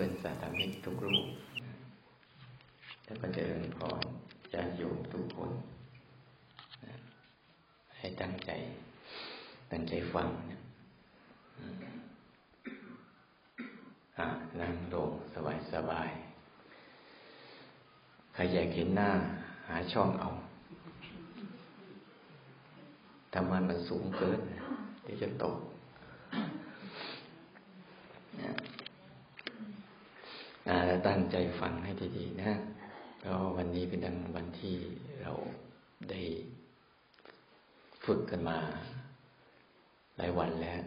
[0.00, 1.26] เพื่อนสาธมิกทุกรูป
[3.04, 4.04] และก็เจริญพร
[4.52, 5.52] ญาติโยมทุกคน
[7.98, 8.50] ให้ตั้งใจ
[9.70, 10.58] ตั้งใจฟังนะ
[14.60, 16.10] นั่งลงสบายสบาย
[18.34, 19.10] ใครอยากเห็นหน้า
[19.68, 20.28] หาช่องเอา
[23.32, 24.40] ทำมันมันสูงเกิน
[25.02, 25.56] เดี๋ยวจะตก
[31.06, 31.29] ตั้งใจ
[31.60, 32.52] ฟังให้ดีๆนะ
[33.24, 34.76] ก็วันนี้เป็นดังวันที่
[35.22, 35.32] เรา
[36.10, 36.20] ได้
[38.04, 38.58] ฝึกกันมา
[40.16, 40.80] หลายวันแล้ว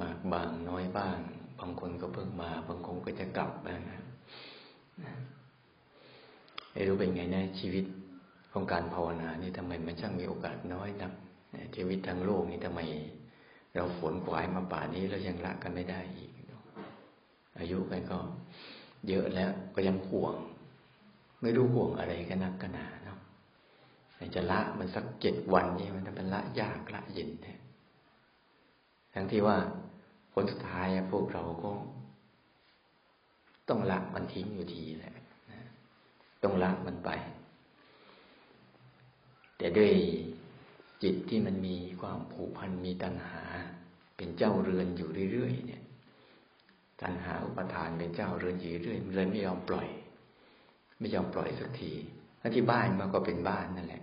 [0.00, 1.18] มากบางน้อยบ้าง
[1.58, 4.02] บางคนก็เพิ่งมา บางคนก็จะกลับนะ
[6.72, 7.84] ไม่รู้เป็นไงนะชีวิต
[8.52, 11.12] ของการภาวนานี่ทำไมมันช่างมีโอกาสน้อยนัก
[11.76, 12.80] ชีวิตทางโลกนี่ทำไม
[13.74, 16.30] เราฝนกวายมาป่านี้แล้วยังละกันไม่ได้อีก
[17.58, 18.18] อายุกันก็
[19.08, 20.34] เยอะแล้วก็ยังห่วง
[21.40, 23.18] ไม่รู้ห่วงอะไรกันนักกันหนาเนาะ
[24.34, 27.54] จะละมันสักเจ็ดวันนี่มันเป็นละยากละเย็นแท้
[29.14, 29.56] ทั้งที่ว่า
[30.32, 31.72] ผลสุดท้ายพวกเราก็
[33.68, 35.14] ต้องละมันทิ้งอยู่ดีแหละ
[36.42, 37.10] ต้องละมันไป
[39.56, 39.92] แต่ด้วย
[41.02, 43.42] จิตที่มันมีความผูกพันมีตัณหา
[44.16, 45.82] เป็นเจ้าเรือนอยู่เรื่อยๆเนี่ย
[47.02, 49.88] ตัณหาอุปทานเป็นเจ้าเรือนอยู่เรื่อยเลยไม่ยอมปล่อย
[50.98, 51.92] ไม่ยอมปล่อยสักที
[52.38, 54.02] แล้วที่บ้านมันก็เป็นบ้านนั่นแหละ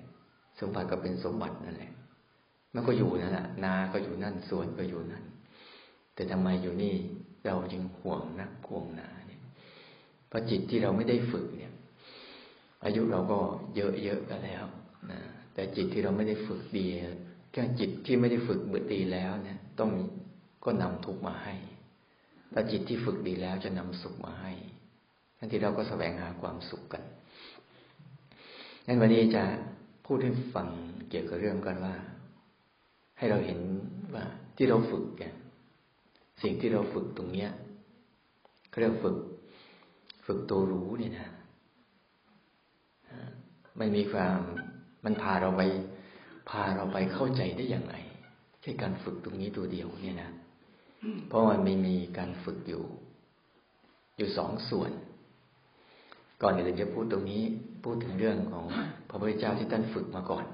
[0.60, 1.92] สมบัติก็เป็นสมบัตินั่นแหละ
[2.74, 5.24] มันก็อยู่นั่นแหละนาก็อยู่นั่นสวนก็อยู่นั่น
[6.14, 6.96] แต่ทำไมอยู่นี่
[7.46, 9.42] เราจึงห่วงนักห่วงนาเนี่ย
[10.28, 11.74] เพราะจิตที่เราไม่ได้ฝึกเนี่ย
[12.84, 13.40] อายุเราก็
[13.76, 14.66] เยอะๆกันแล้ว
[15.12, 15.20] นะ
[15.54, 16.88] แต่จิตที่เราไม่ได้ฝึกดี
[17.52, 19.92] แค่จิตที่ไม่ได้ฝึกเบื่อดีแล้วเนี่ย ต้อง
[20.66, 21.54] ก็นำทุกมาให้
[22.54, 24.52] ถ้าจิตที่ฝึกดีแล้วจะนำสุขมาให้
[25.38, 27.04] ทั้งที่เราก็แสวงหาความสุขกัน
[28.86, 29.44] งั้นวันนี้จะ
[30.06, 30.68] พูดให้ฟัง
[31.10, 31.96] เกี่ยวกับเรื่องกันว่า
[33.18, 33.60] ให้เราเห็น
[34.16, 34.26] ว่า
[34.58, 35.34] ที่เราฝึกเนี่ย
[36.44, 37.50] สิ่งที่เราฝึกตรงเนี้ย
[38.70, 39.18] เขาเรียกฝึก
[40.26, 41.30] ฝึกตัวรู้เนี่ยนะ
[43.78, 44.40] ไม่มีความ
[45.06, 45.62] มันพาเราไป
[46.50, 47.96] พาเราไปเข้าใจได้อย่างไร
[48.62, 50.30] ใช่การฝึกตรงนี้ตัวเดียวเนี่ยนะ
[51.28, 52.84] เพราะมันไม่มีการฝึกอยู่
[54.18, 54.92] อยู่สองส่วน
[56.42, 57.44] ก่อนอื่นจะพูดตรงนี้
[57.84, 58.66] พูดถึงเรื่องของ
[59.10, 60.46] พระพุทธเจ้าที่ท่านฝึกมาก่อน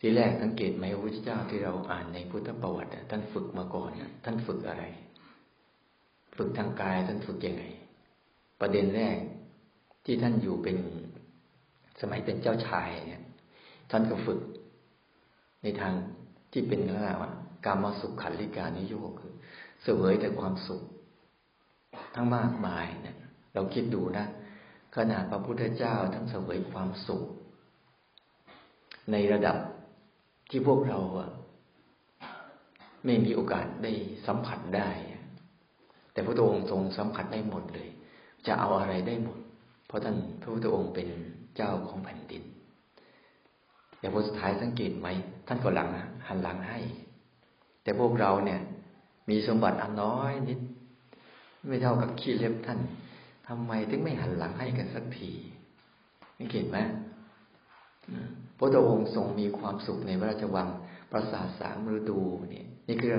[0.00, 3.90] ทีแรกสังเกตไหมพระพุทธเจ้าที่เราอ่านในพุทธประวัติท่านฝึกมาก่อน
[4.24, 4.84] ท่านฝึกอะไร
[6.36, 7.64] ฝึกทางกายท่านฝึกยังไง
[8.60, 9.16] ประเด็นแรก
[10.04, 10.76] ที่ท่านอยู่เป็น
[12.00, 13.22] สมัยเป็นเจ้าชายเนี่ย
[13.90, 14.40] ท่านก็ฝึก
[15.62, 15.92] ในทาง
[16.52, 17.30] ที่เป็นเรื่องว่า
[17.64, 19.32] การมาสุขขันลิกานิโยคือ
[19.82, 20.82] เสวยแต่ความสุข
[22.14, 23.16] ทั้งมากมายเนี่ย
[23.54, 24.26] เราคิดดูนะ
[24.96, 27.24] ขนาดพระพุทธเจ้าทั้งเสวยความสุข
[29.12, 29.56] ในระดับ
[30.50, 31.30] ที่พวกเราอะ
[33.04, 33.92] ไม่มีโอกาสได้
[34.26, 34.88] สัมผัสได้
[36.12, 37.88] แต่พระองค์ทรงสัมผัสได้หมดเลย
[38.46, 39.38] จะเอาอะไรได้หมด
[39.86, 41.08] เพราะท่านพระพุทธองค์เป็น
[41.56, 42.42] เจ้าของแผ่นดิน
[43.98, 45.08] แต่างพอสุดท้ายสังเกตไหม
[45.46, 45.88] ท่านก็หลัง
[46.26, 46.78] หันหลังให้
[47.82, 48.60] แต่พวกเราเนี่ย
[49.30, 50.60] มีสมบัติอันน้อยนิด
[51.68, 52.78] ไม่เท่ากับขี้เล็บท่าน
[53.48, 55.30] ทำไมถึงไม่หันหลังให้กันสักที
[56.38, 56.78] นี่เห็นไหม
[58.58, 60.68] พระองค์ทรงมีความสุขในพระราชวัง
[61.10, 62.20] ปราสาทสามฤดู
[62.50, 63.12] เนี่ยนี่คือ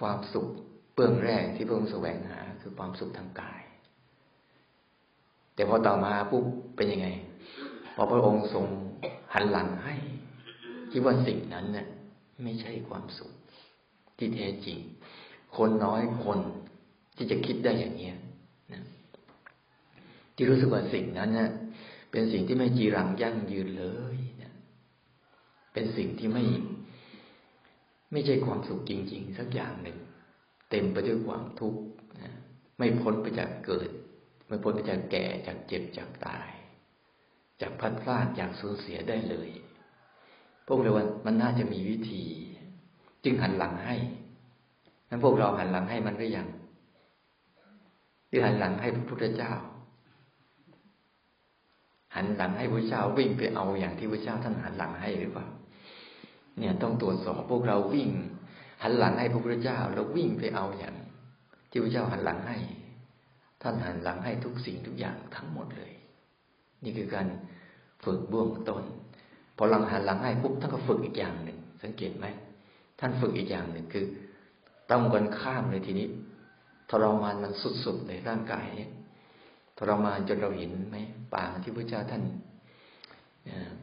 [0.00, 0.46] ความสุข
[0.94, 3.62] เบื้องแรกที่พระองค์แสวงหา คือความสุขทางกาย
[5.54, 6.44] แต่พอต่อมาปุ๊บ
[6.76, 7.08] เป็นยังไง
[7.94, 8.66] พอพระองค์ทรง
[9.34, 9.94] หันหลังให้
[10.92, 11.86] คิดว่าสิ่งนั้นเนี่ย
[12.42, 13.32] ไม่ใช่ความสุข
[14.18, 14.78] ที่แท้จริง
[15.56, 16.38] คนน้อยคน
[17.16, 18.12] ที่จะคิดได้อย่างนี้
[18.72, 18.82] นะ
[20.34, 21.50] ที่รู้สึกว่าสิ่งนั้นเนะ
[22.10, 24.52] เป็นสิ่งที่ไม่จีรังยั่งยืนเลยนะ
[25.72, 26.44] เป็นสิ่งที่ไม่
[28.12, 29.98] ไม่ใช่ความสุขจริง ๆ สักอย่างหนึ่ง
[30.70, 31.80] เต็มไปด้วยความทุกข์
[32.22, 32.32] นะ
[32.78, 33.90] ไม่พ้นไปจากเกิด
[34.46, 36.50] ไม่พ้นไปจากแก่จากเจ็บจากตาย
[37.60, 39.50] จากพัดพลาดจากสูญเสียได้เลย
[40.66, 42.24] พวกเราว่ามันน่าจะมีวิธี
[43.26, 43.94] จึงหันหลังให้
[45.08, 46.48] นั้นพวกเราหันหลังให้มันหรือยัง
[48.28, 49.52] ที่หันหลังให้พระพุทธเจ้า
[52.14, 55.46] หันหลังให้พระเจ้าวิ่งไปเอาอย่างที่พระเจ้าท่านหันหลังให้หรือเปล่า
[56.58, 58.10] เนี่ยต้องตรวจสอบพวกเราวิ่ง
[58.82, 60.94] หันหลังให้พระพุทธเจ้า แล้ววิ่งไปเอาอย่าง
[61.70, 62.58] ที่พระเจ้าหันหลังให้
[63.62, 65.92] ท่านหันหลังให้ทุกสิ่งทุกอย่างทั้งหมดเลย
[66.84, 67.26] นี่คือการ
[68.04, 68.84] ฝึกบ่วงต้น
[69.56, 72.26] พอหลังหันหลังให้ปุ๊บท่านก็ฝึกอีกอย่างหนึ่งสังเกตไหม
[72.98, 74.06] ท่านฝึกอีกอย่างหนึ่งคือ
[74.90, 76.08] ต้องกันข้ามเลยทีนี้
[76.90, 77.52] ทรมานมัน
[77.84, 78.92] สุดๆเลยร่างกายเนี่ย
[79.78, 80.96] ทรมานจนเราเห็นไหม
[81.34, 82.22] ปางที่พระเจ้าท่าน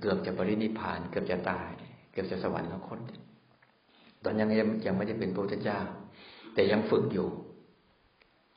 [0.01, 1.69] เกือบจะปรินิพาน เกือบจะตาย
[2.11, 2.99] เกือบจะสวรรคต
[4.23, 4.49] ตอนยัง
[4.85, 5.79] ยังไม่ได้เป็นพระพุทธเจ้า
[6.53, 7.27] แต่ยังฝึกอยู่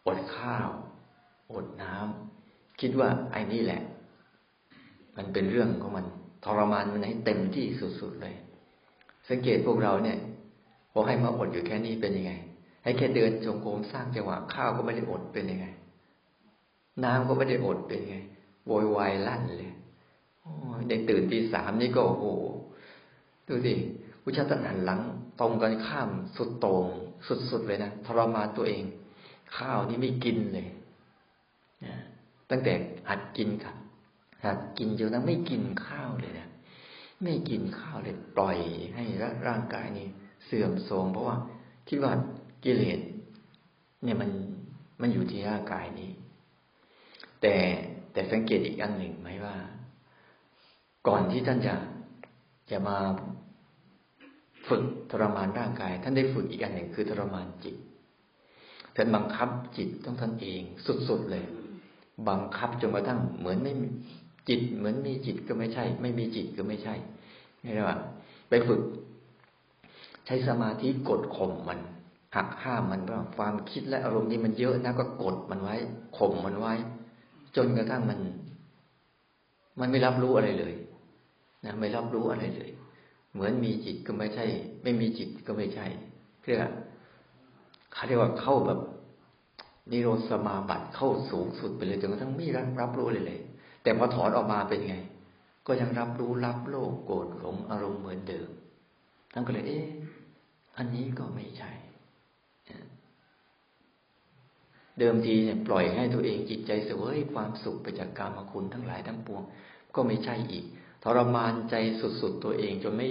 [0.07, 0.71] อดข้าว
[1.53, 3.83] อดน้ำคิดว่าไอ้นี่แหละ
[5.17, 6.07] มันเป็นเรื่องของมัน
[6.45, 7.67] ทรมานมันให้เต็มที่
[8.01, 8.35] สุดๆเลย
[9.29, 10.19] สังเกตพวกเราเนี่ย
[10.99, 12.33] พอให้มาอดอยู่แค่นี้เป็นยังไง
[12.85, 15.67] ให้แค่เดินจงกรมสร้างจังหวะข้าวก็ไม่ได้อดเป็นยังไง
[17.05, 18.17] น้ำก็ไม่ได้อดเป็นยังไง
[18.67, 19.73] โวยวายลั่นเลย
[20.89, 22.27] เด็กตื่นตีสามนี่ก็โอ้โห
[23.47, 23.73] ดูสิ
[24.23, 25.01] ผู้ชาติหันหลัง
[25.41, 26.85] ตรงกันข้ามสุดต่ง
[27.51, 28.83] สุดๆเลยนะทรมานตัวเอง
[29.57, 30.69] ข้าวนี่ไม่กินเลย
[32.51, 32.73] ตั้งแต่
[33.09, 33.77] หัดกินครับ
[34.45, 36.49] หัดกินจนทั้งไม่กินข้าวเลยนะ
[37.23, 38.59] ไม่กินข้าวเลยปล่อย
[38.95, 39.05] ให้
[39.47, 40.09] ร่างกายนี้
[40.47, 41.37] เสื่อมโทรมเพราะว่า
[41.89, 42.13] คิดว่า
[42.65, 43.01] กิเลส
[44.03, 44.31] เนี่ยมัน
[45.01, 46.11] มันอยู่ที่ร่างกายนี้
[47.41, 47.55] แต่
[48.13, 49.57] แต่สังเกตอีกอันหนึ่งไหมว่า
[51.09, 51.75] ก่อนที่ท่านจะ
[52.71, 52.99] จะมา
[54.69, 57.77] ฝึกทรมานร่างกาย ท่านได้ฝึกอีกอันหนึ่งคือทรมานจิต
[58.97, 60.63] ท่านบังคับจิตต้องท่านเอง
[61.09, 61.45] สุดๆเลย
[62.29, 63.73] บังคับจนกระทั่งเหมือนไม่
[64.49, 66.95] จิต เหมือนมีจิตก็ไม่ใช่ ไม่มีจิตก็ไม่ใช่
[67.61, 67.97] ไม่ใช่ว่า
[68.49, 68.81] ไปฝึก
[70.27, 71.79] ใช้สมาธิกดข่มมัน
[72.37, 75.77] หักห้ามมันว่าความคิดและอารมณ์นี้มันเยอะนะก็กดมันไว้
[76.19, 76.75] ข่มมันไว้
[77.57, 78.19] จนกระทั่งมัน
[79.81, 80.75] มันไม่รับรู้อะไรเลย
[81.65, 82.71] นะไม่รับรู้อะไรเลย
[83.33, 84.47] เหมือนมีจิตก็ไม่ใช่
[84.83, 85.87] ไม่มีจิตก็ไม่ใช่
[86.43, 86.61] เรียก
[87.93, 88.81] เขาเรียกว่าเข้าแบบ
[89.91, 93.41] นิโรธสมาบัติเข้าสูงสุดไปเลยจนกระทั่งไม่รับรับรู้เลยเลย
[93.83, 94.97] แต่พอถอนออกมาเป็นไง
[95.67, 98.49] ก็ยังรับรู้รับโลกโกรธหลงอารมณ์เหมือนเดิม
[99.33, 99.87] ท่านก็เลยเอ๊ะ
[100.77, 101.71] อันนี้ก็ไม่ใช่
[104.99, 109.43] เดิมทีเนี่ยปล่อยให้ตัวเองจิตใจเสวยความสุขไปจากกรรมคุณทั้งหลายทั้งปวง
[109.95, 110.65] ก็ไม่ใช่อีก
[111.05, 111.75] ทรมานใจ
[112.21, 113.09] สุดๆตัวเองจนไม่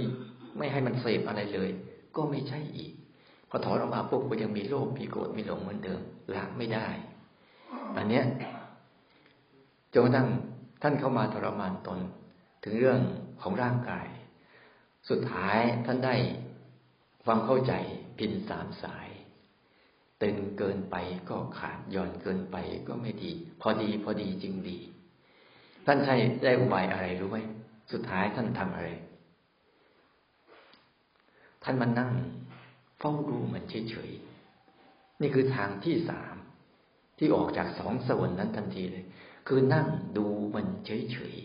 [0.57, 1.69] ไม่ให้มันเสพอะไรเลย
[2.15, 2.91] ก็ไม่ใช่อีก
[3.49, 6.01] พอถอนออกมาปุ๊บก็ยังมีโลภมีโกรธมีหลงเหมือนเดิม
[6.33, 6.87] ละไม่ได้
[7.97, 8.25] อันเนี้ย
[9.93, 10.27] จนกระทั่ง
[10.81, 11.99] ท่านเข้ามาทรมานตน
[12.63, 12.99] ถึงเรื่อง
[13.41, 14.07] ของร่างกาย
[15.09, 16.15] สุดท้ายท่านได้
[17.25, 17.73] ความเข้าใจ
[18.17, 19.07] พินสามสาย
[20.21, 20.95] ตึงเกินไป
[21.29, 22.57] ก็ขาดย่อนเกินไป
[22.87, 23.31] ก็ไม่ดี
[23.61, 24.79] พอดีพอดีจึงดี
[25.85, 27.37] ท่านใช้ได้อุบายอะไรรู้ไหม
[27.91, 28.89] สุดท้ายท่านทำอะไร
[31.63, 32.11] ท่านมานั่ง
[32.99, 36.35] เฝ้าดูมันเฉยๆนี่คือทางที่สาม
[37.17, 39.05] ที่ออกจากสองส่วนนั้นทันทีเลย
[39.47, 39.87] คือนั่ง
[40.17, 40.25] ดู
[40.55, 41.35] มันเฉย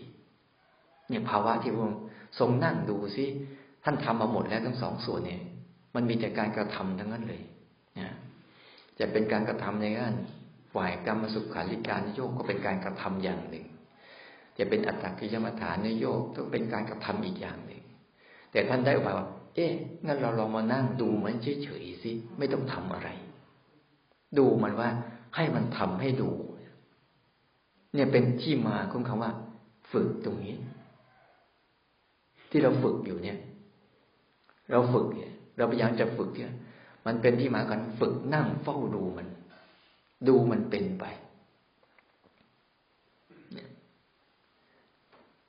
[0.49, 1.95] ๆเนี่ยภาวะที่พระ
[2.39, 3.25] ทรงนั่งดูซิ
[3.83, 5.41] ท่านทำมาหมดแล้วทั้งสองส่วนเนี่ย
[5.95, 7.41] มันมีแต่การกระทำทั้งนั้นเลย
[7.99, 8.09] นะ
[8.99, 10.15] จะเป็นการกระทำในด้าน
[10.73, 13.65] ฝ่ายกรรมสุขาริการโยกก็เป็นการกระทำอย่างหนึ่ง
[14.57, 17.83] จะเป็นอัตตกิยมฐานโยกต้องเป็นการกระทำอีกอย่างหนึ่ง
[18.51, 19.71] แต่ท่านได้ออกว่า เอ๊ะ
[20.05, 23.09] งั้นเราลองมานั่งดูมันเฉยๆสิไม่ต้องทำอะไร
[24.37, 24.89] ดูมันว่า
[25.35, 26.29] ให้มันทำให้ดู
[27.93, 29.31] เนี่ยเป็นที่มาของคำว่า
[29.91, 30.55] ฝึกตรงนี้
[32.49, 33.37] ที่เราฝึกอยู่เนี่ย
[34.71, 36.53] เราฝึกเนี่ย เราพยายามจะฝึกเนี่ย
[37.05, 39.27] มันเป็นที่มากันฝึกนั่งเฝ้าดูมัน
[40.27, 41.05] ดูมันเป็นไป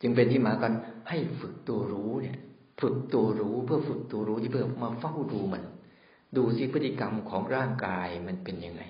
[0.01, 0.73] จึงเป็นที่มากัน
[1.09, 2.39] ให้ฝึกตัวรู้เนี่ย
[2.81, 5.63] ฝึกตัวรู้เพื่อฝึกตัวรู้ที่เพื่อมาเฝ้าดูมัน
[6.37, 8.83] ดูสิพฤติกรรมของร่างกายมันเป็นยังไง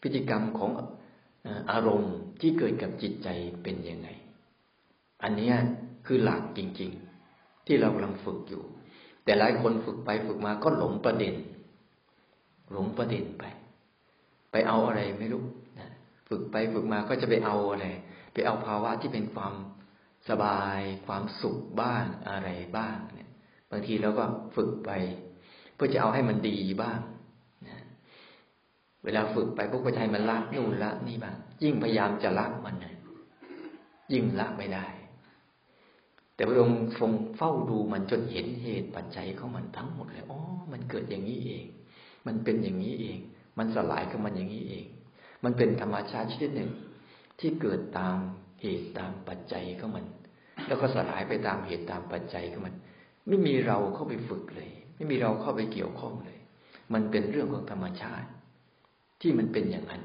[0.00, 0.70] พฤติกรรมของ
[1.70, 3.28] อารมณ์ที่เกิดกับจิตใจ
[3.62, 4.08] เป็นยังไง
[5.22, 5.52] อันนี้
[6.06, 6.90] คือหลักจริง
[7.28, 8.64] ๆ ที่เรากำลังฝึกอยู่
[9.24, 11.34] แต่หลายคนฝึกไปฝึกมาก็หลงประเด็น
[12.72, 13.44] หลงประเด็นไป
[14.52, 15.44] ไปเอาอะไรไม่รู้
[16.28, 17.86] ฝึกไปฝึกมาก็จะไปเอาอะไร
[18.34, 19.54] ไปเอาภาวะที่เป็นความ
[20.28, 23.30] สบาย ความสุขบ้างอะไรบ้างเนี่ย
[23.70, 24.24] บางทีเราก็
[24.56, 24.90] ฝึกไป
[25.74, 26.98] เพื่อจะเอาให้มันดีบ้าง
[27.68, 27.78] นะ
[29.04, 32.94] เวลาฝึกไปพวกประชัยมันละนู่นละนี่บ้างยิ่งพยายามจะละมันนะ
[34.12, 34.86] ยิ่งละไม่ได้
[36.34, 40.40] แต่พระองค์ทรงเฝ้าดูมันจนเห็นเหตุปัจจัยของมันทั้งหมดเลยอ๋อ
[40.72, 41.64] มันเกิดอย่างนี้เอง
[42.26, 43.18] มันเป็นอย่างนี้เอง
[43.58, 44.86] มันสลายของมันอย่างนี้เอง
[45.44, 46.70] มันเป็นธรรมชาติชนิดหนึ่ง
[47.40, 48.16] ที่เกิดตาม
[48.60, 50.04] เหตุตามปัจจัยของมัน
[50.66, 52.74] แล้วก็สลายไปตามเหตุตามปัจจัยของมัน
[53.28, 56.38] ไม่มีเราเข้าไปฝึกเลย ไม่มีเราเข้าไปเกี่ยวข้องเลย
[56.92, 58.28] มันเป็นเรื่องของธรรมชาติ
[59.20, 60.02] ที่มันเป็นอย่างนั้น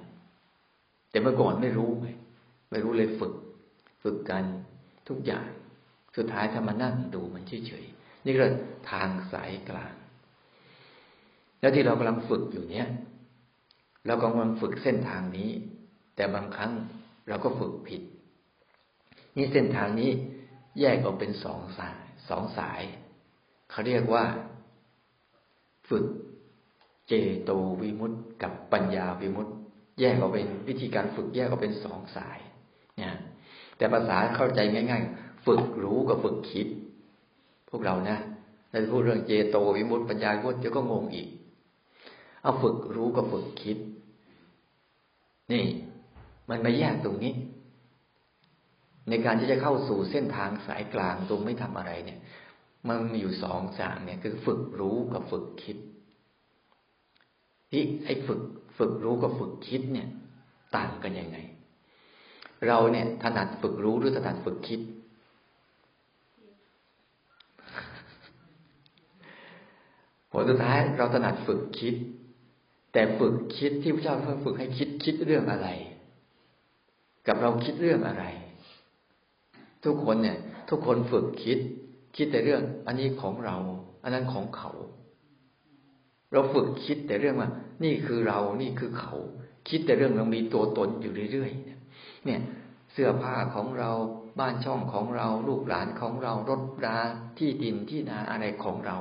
[1.11, 2.07] แต่เมื่อก่อนไม่รู้ไง
[2.69, 3.33] ไม่รู้เลยฝึก
[4.03, 4.43] ฝึกกัน
[5.07, 5.45] ทุกอย่าง
[6.17, 8.45] สุดท้ายถ้ามานั่งดูมันเฉยๆนี่ก็
[8.91, 9.93] ทางสายกลาง
[11.59, 12.87] แล้วที่เรากำลังฝึกอยู่เนี้ย
[14.07, 15.49] เรากำลังฝึกเส้นทางนี้
[16.15, 16.71] แต่บางครั้ง
[17.27, 18.01] เราก็ฝึกผิด
[19.37, 20.11] นี่เส้นทางนี้
[20.79, 21.99] แยกออกเป็นสองสาย
[22.29, 22.81] สองสาย
[23.69, 24.23] เขาเรียกว่า
[25.89, 26.05] ฝึก
[27.07, 27.13] เจ
[27.43, 27.51] โต
[27.81, 29.53] วิมุตต์กับปัญญาวิมุตต์
[29.99, 32.39] แยกออกเป็นวิธีการฝึกแยกออกเป็นสองสาย
[32.97, 33.13] เนี่ย
[33.77, 36.67] แต่ภาษาเข้าใจง่าย ๆ ฝึกรู้กับฝึกคิด
[37.69, 38.17] พวกเรานะ
[38.69, 41.27] เราจะพูดเรื่องเจโตวิมุตต์ปัญญาวิมุตต์เดี๋ยวก็งงอีก
[42.43, 43.77] เอาฝึกรู้กับฝึกคิด
[45.51, 45.65] นี่
[46.49, 47.33] มันไมาแยกตรงนี้
[49.09, 52.19] ในการที่จะเข้าสู่เส้นทางสายกลางตรงไม่ทำอะไรเนี่ย
[52.87, 55.77] มันมีอยู่สองอย่างเนี่ย คือฝึกรู้กับฝึกคิด
[57.71, 58.41] ที่ไอ้ฝึก
[58.77, 60.07] ฝึกรู้กับฝึกคิดเนี่ย
[60.77, 61.37] ต่างกันยังไง
[62.67, 64.79] เราเนี่ยถนัดฝึกรู้หรือถนัดฝึกคิด
[70.31, 71.95] ผลสุดท้ายเราถนัดฝึกคิด
[72.93, 75.69] แต่ฝึกคิดที่พระเจ้าฝึกให้คิดคิดเรื่องอะไร
[77.27, 78.25] กับเราคิดเรื่องอะไร
[79.83, 80.37] ทุกคนเนี่ย
[80.69, 81.59] ทุกคนฝึกคิด
[82.15, 83.57] คิดแต่เรื่อง อันนี้ของเรา
[84.03, 84.71] อันนั้นของเขา
[86.31, 87.49] เราฝึกคิดแต่เรื่องว่า
[87.83, 89.15] นี่คือเรา นี่คือเขา
[89.69, 91.65] คิดแต่เรื่องเรามีตัวตนอยู่เรื่อยๆ
[92.25, 92.41] เนี่ย
[92.91, 93.91] เสื้อผ้าของเรา
[94.39, 96.97] บ้านช่องของเรา ลูกหลานของเรารถรา
[97.37, 98.97] ที่ดินที่นาอะไรของเรา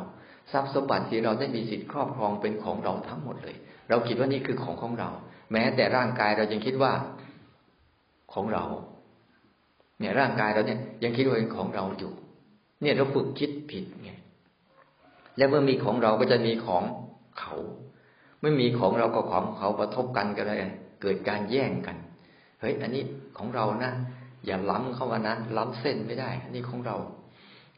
[0.52, 3.57] ทรัพย์สมบัติที่เราได้มีสิทธิ์ครอบครองเป็นของเราทั้งหมดเลย
[3.88, 5.11] เราคิดว่านี่คือของของเรา
[5.52, 6.93] แม้แต่ร่างกายเรายังคิดว่า
[8.33, 8.64] ของเรา
[9.99, 12.12] เนี่ยร่างกายเราเนี่ยยังคิดว่าเป็นของเราอยู่
[12.83, 14.12] เนี่ยเราฝึกคิดผิดไง
[15.37, 16.83] แล้วเมื่อมีของเราก็จะมีของ
[17.40, 17.55] เขา
[18.43, 20.59] ไม่มีของเราก็ของเขาประทบกันก็เลย
[21.02, 21.97] เกิดการแย่งกัน
[22.61, 23.02] เฮ้ย อันนี้
[23.38, 23.93] ของเรานะ
[24.47, 26.97] อย่าล้ำเข้ามานะล้ำเส้นไม่ได้ อันนี้ของเรา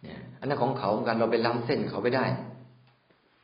[0.03, 2.25] เนี่ย อันนั้นของเขาเหมือนกันเราไปล้ำเส้นเขาไม่ได้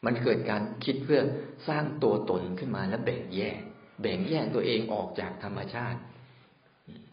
[0.07, 1.21] มันเกิดการคิดเพื่อ
[1.69, 3.61] สร้างตัวตนขึ้นมาแล้วแบ่งแยก
[4.03, 5.99] แบ่งแยกตัวเองออกจากธรรมชาติ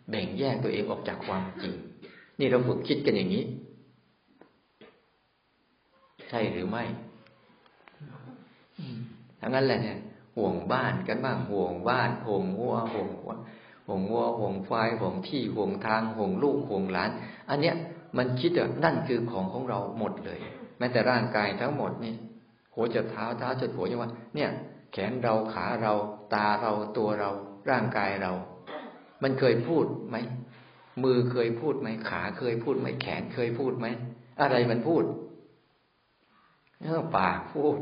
[0.09, 1.75] แบ่งแยกตัวเองออกจากความจริง
[2.39, 3.43] นี่เราฝึกคิดกันอย่างนี้
[6.29, 6.83] ใช่หรือไม่
[9.39, 9.97] ทั้งนั้นแหละเนี่ย
[10.37, 13.31] ห่วงบ้านกันบ้างห่วงบ้านห่วงวัวห่วงห่ว
[13.87, 17.09] ห่วงวัวห่วงไฟห่วงที่ห่วงทางห่วงลูกห่วงหลาน
[17.49, 17.75] อันเนี้ย
[18.17, 20.39] มันคิดว่านั่นคือของของเราหมดเลย
[20.77, 22.13] แม้แต่ร่างกายทั้งหมดนี่
[22.73, 24.49] หัวจะเท้าเท้าจะหัวยังว่า เนี่ย
[24.91, 25.93] แขนเราขาเรา
[26.33, 27.31] ตาเราตัวเรา
[27.69, 28.31] ร่างกายเรา
[29.23, 30.17] มันเคยพูดไหม
[31.03, 33.87] มือเคยพูดไหมขาเคยพูดไหมแขนเคยพูดไหม
[34.41, 35.03] อะไรมันพูด
[36.81, 37.75] เออปากพูด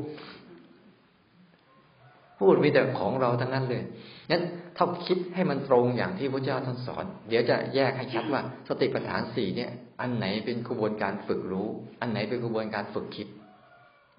[2.39, 3.83] พูดมีแต่ของเราทั้งนั้นเลย
[4.29, 4.43] งั้น
[4.77, 9.71] ถ้าคิดให้มันตรงอย่างที่พระเจ้าท่านสอน เดี๋ยวจะแยกให้ชัดว่า สติปัฏฐานสี่เนี่ย
[10.01, 11.67] อันไหนเป็นกระบวนการฝึกรู้
[12.01, 13.27] อันไหนเป็นกระบวนการฝึกคิด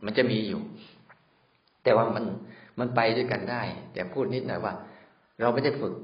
[0.05, 0.63] มันจะมีอยู่
[1.85, 2.25] แต่ว่ามัน
[2.79, 4.75] มันไปด้วยกันได้ แต่พูดนิดหน่อยว่า
[5.41, 5.95] เราไม่ได้ฝึก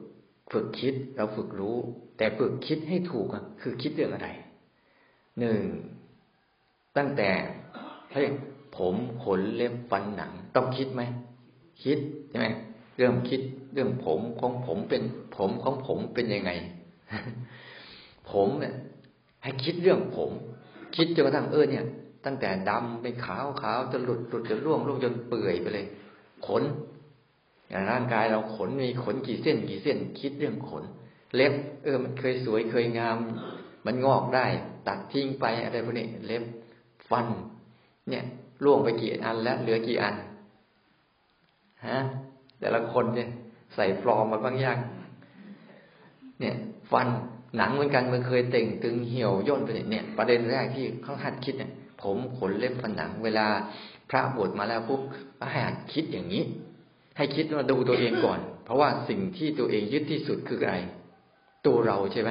[0.52, 1.76] ฝึกคิด เราฝึกรู้
[2.16, 3.26] แต่ฝึกคิดให้ถูก
[3.60, 4.28] คือคิดเรื่องอะไร
[5.38, 5.62] หนึ่ง
[6.96, 7.30] ตั้งแต่
[8.12, 8.26] เฮ้ย
[8.76, 11.02] ผมขนเล็บฟันหนัง ต้องคิดไหม
[11.84, 12.46] คิดใช่ไหม
[12.96, 13.40] เรื่องคิด
[13.72, 15.02] เรื่องผมของผมเป็น
[15.36, 16.50] ผมของผมเป็นยังไง
[18.30, 18.74] ผมเนี่ย
[19.42, 20.30] ให้คิดเรื่องผม
[20.96, 21.84] คิดจนกระทั่งเออเนี่ย
[22.28, 25.86] ตั้งแต่ดำไปขาวขาวจะหลุดหลุดจะร่วงร่วงจนเปื่อยไปเลย
[26.46, 26.62] ขน
[27.68, 30.84] อย่างร่างกายเราขนมีขนกี่เส้นกี่เส้นคิดเรื่องขน
[31.34, 31.54] เล็บ
[31.84, 33.16] เออ มันเคยสวยเคยงาม
[33.86, 34.46] มันงอกได้
[34.88, 36.44] ตัดทิ้งไปอะไรพวกนี้เล็บ
[37.10, 37.26] ฟัน
[38.10, 38.24] เนี่ย
[38.64, 40.14] ร่วงไปกี่อันแล้วเหลือกี่อัน
[41.86, 41.98] ฮะ
[42.60, 43.28] แต่ละคนเนี่ย
[43.74, 44.78] ใส่ฟลอมมาบ้างยาง
[46.40, 46.54] เนี่ย
[46.90, 47.08] ฟัน
[47.56, 51.70] หนังเหมือนกันมันเคยเต่งตึงเหี่ยวย่นไปเนี่ย ประเด็นแรกที่เขาหัดคิดเนี่ย
[52.02, 53.46] ผมขนเล็บฟันหนัง เวลา
[54.10, 55.00] พระบวชมาแล้วปุ๊บ
[55.50, 56.42] ให้หัดคิดอย่างนี้
[57.16, 60.74] ให้คิดมาดูตัวเองก่อน เพราะว่าสิ่งที่ตัวเองยึดที่สุดคืออะไร
[61.66, 62.30] ตัวเราใช่ไหม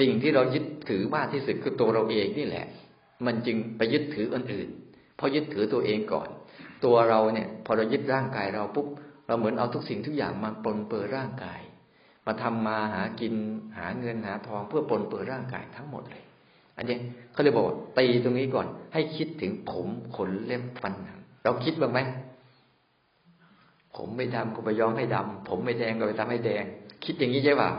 [0.00, 2.66] สิ่งที่เรายึดถือมากที่สุดคือตัวเราเองนี่แหละ
[3.26, 4.68] มันจึงไปยึดถืออนอื่น
[5.16, 6.28] เพราะยึดถือตัวเองก่อน
[6.84, 8.86] ตัวเราเนี่ย พอเรายึดร่างกายเราปุ๊บ
[9.26, 11.60] เราเหมือนเอาทุกสิ่งทุกอย่างมาปนเปื้อร่างกาย
[12.26, 13.34] มาทำมาหากิน
[13.78, 16.23] หาเงินหาทองเพื่อปนเปื้อร่างกายทั้งหมดเลย
[16.76, 16.98] อันนี้
[17.32, 17.66] เขาเลยบอก
[17.98, 22.00] ตีตรงนี้ก่อน ให้คิดถึงผมขนเล็บฟันหนังเราคิดบ้างไหม
[23.96, 26.64] ผมไม่ดำก็ไปย้อมให้ดำผมไม่แดงก็ไปทำให้แดง
[27.04, 27.70] คิดอย่างนี้ใช่ป่ะ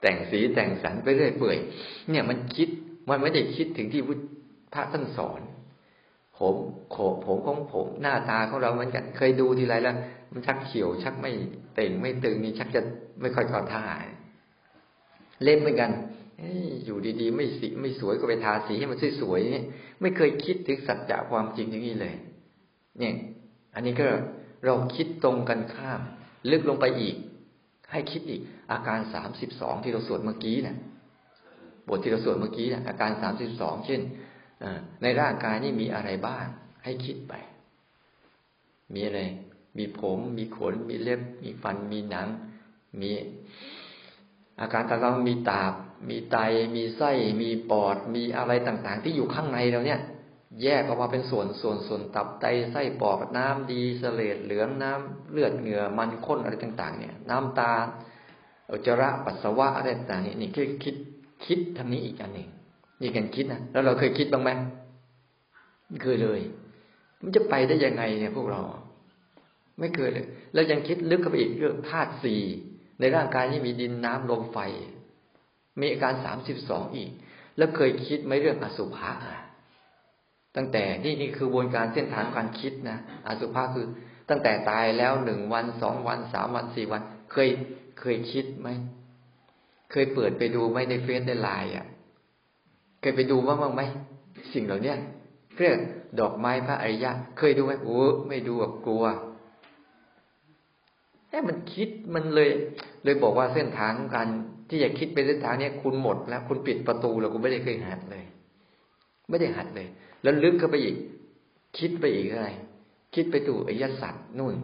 [0.00, 1.58] แต่งสีแต่งสันไปเรื่อยเปื่อย
[2.10, 2.68] เนี่ยมันคิด
[3.08, 4.02] มันไม่ได้คิดถึงที่
[4.74, 5.40] พระท่านสอน
[6.38, 6.54] ผม
[6.90, 9.96] โขผมของผมหน้าตาของเราเหมือนกันเคยดูทีไรแล้ว
[10.32, 11.30] มันชักเขียวชักไม่
[11.74, 12.82] เต่งไม่ตึงนี่ชักจะ
[13.20, 13.84] ไม่ค่อยกอท่า
[15.44, 15.90] เล่นเหมือนกัน
[16.84, 19.62] อยู่ดีๆ ไม่สีไม่สวยก็ไปทาสีให้มันสวยๆนี่
[20.00, 22.14] ไม่เคยคิดถึงสัจจะความจริงอย่างนี้เลย
[22.98, 23.14] เนี่ย
[23.74, 24.08] อันนี้ก็
[24.64, 26.00] เราคิดตรงกันข้าม
[26.50, 27.16] ลึกลงไปอีก
[27.92, 28.40] ให้คิดอีก
[28.72, 30.76] อาการสามสิบสองที่เราสวดเมื่อกี้นะ
[31.88, 34.00] บทที่เราสวดเมื่อกี้นะอาการสามสิบสองเช่น
[35.02, 36.46] ในร่างกายนี่มีอะไรบ้าง
[36.84, 37.34] ให้คิดไป
[38.94, 39.20] มีอะไร
[39.78, 42.28] มีผม มีขน มีเล็บ มีฟัน มีหนัง
[43.00, 43.10] มี
[44.60, 45.72] อาการต่างๆมีตาบ
[46.08, 46.36] มีไต
[46.76, 47.10] มีไส้
[47.42, 50.00] มีปอด มีอะไรต่างๆ ที่อยู่ข้างในเราเนี่ย
[50.62, 57.72] แยกออกมาเป็นส่วนส่วนส่วนตับไตไส้ปอดน้ำดีเสลดเหลืองน้ำเลือดเหงื่อมันข้นอะไรต่าง ๆ เนี่ย น้ำตา
[58.70, 60.94] อุจจาระปัสสาวะอะไรต่างๆนี่นี่คือคิด
[61.46, 62.48] คิดทางนี้อีกอันหนึ่ง
[63.00, 64.50] นี่กันคิดนะแล้วเราเคยคิดบ้างไหม
[65.88, 66.40] ไม่เคยเลย
[67.22, 68.62] มันจะไปได้ยังไงเนี่ยพวกเรา
[69.78, 72.42] ไม่เคยเลย แล้วยังคิดลึกเข้าไปอีกเรื่องธาตุสี่
[73.00, 74.58] ในร่างกายนี้มีดินน้ำลมไฟ
[75.80, 77.10] มีอาการสามสิบสองอีก
[77.56, 79.10] แล้วเคยคิดไหมเรื่องอสุภะ
[80.56, 83.86] ตั้งแต่นี่นี่คือวนการเส้นทางการคิดนะอสุภะคือ
[84.30, 87.48] ตั้งแต่ตายแล้วหนึ่งวันสองวันสามวันสี่วัน เคย
[88.00, 88.68] เคยคิดไหม
[89.90, 91.86] เคยเปิดไปดูไหมในเฟซในไลน์อะ
[93.00, 93.82] เคยไปดูบ้างไหม
[94.52, 94.94] สิ่งเหล่านี้
[95.58, 95.78] เรียก
[96.20, 99.04] ดอกไม้พระอริยะ เคยดูไหมโอ้ไม่ดูแบบกลัว
[101.28, 102.50] แค่มันคิดมันเลย
[103.04, 104.28] เลยบอกว่าเส้นทางการ
[104.68, 108.24] ที่จะคิดไปเส้นทางนี้คุณหมดแล้ว คุณปิดประตูแล้วคุณไม่ได้เคยหัดเลย
[109.30, 109.88] ไม่ได้หัดเลย
[110.22, 110.96] แล้วลึกเข้าไปอีก
[111.78, 112.48] คิดไปอีกอะไร
[113.14, 114.54] คิดไปตู่อริยสัจนู่น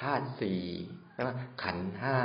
[0.00, 0.60] ธาตุสี่
[1.12, 1.30] ใช่ไหม
[1.62, 2.16] ขันห้า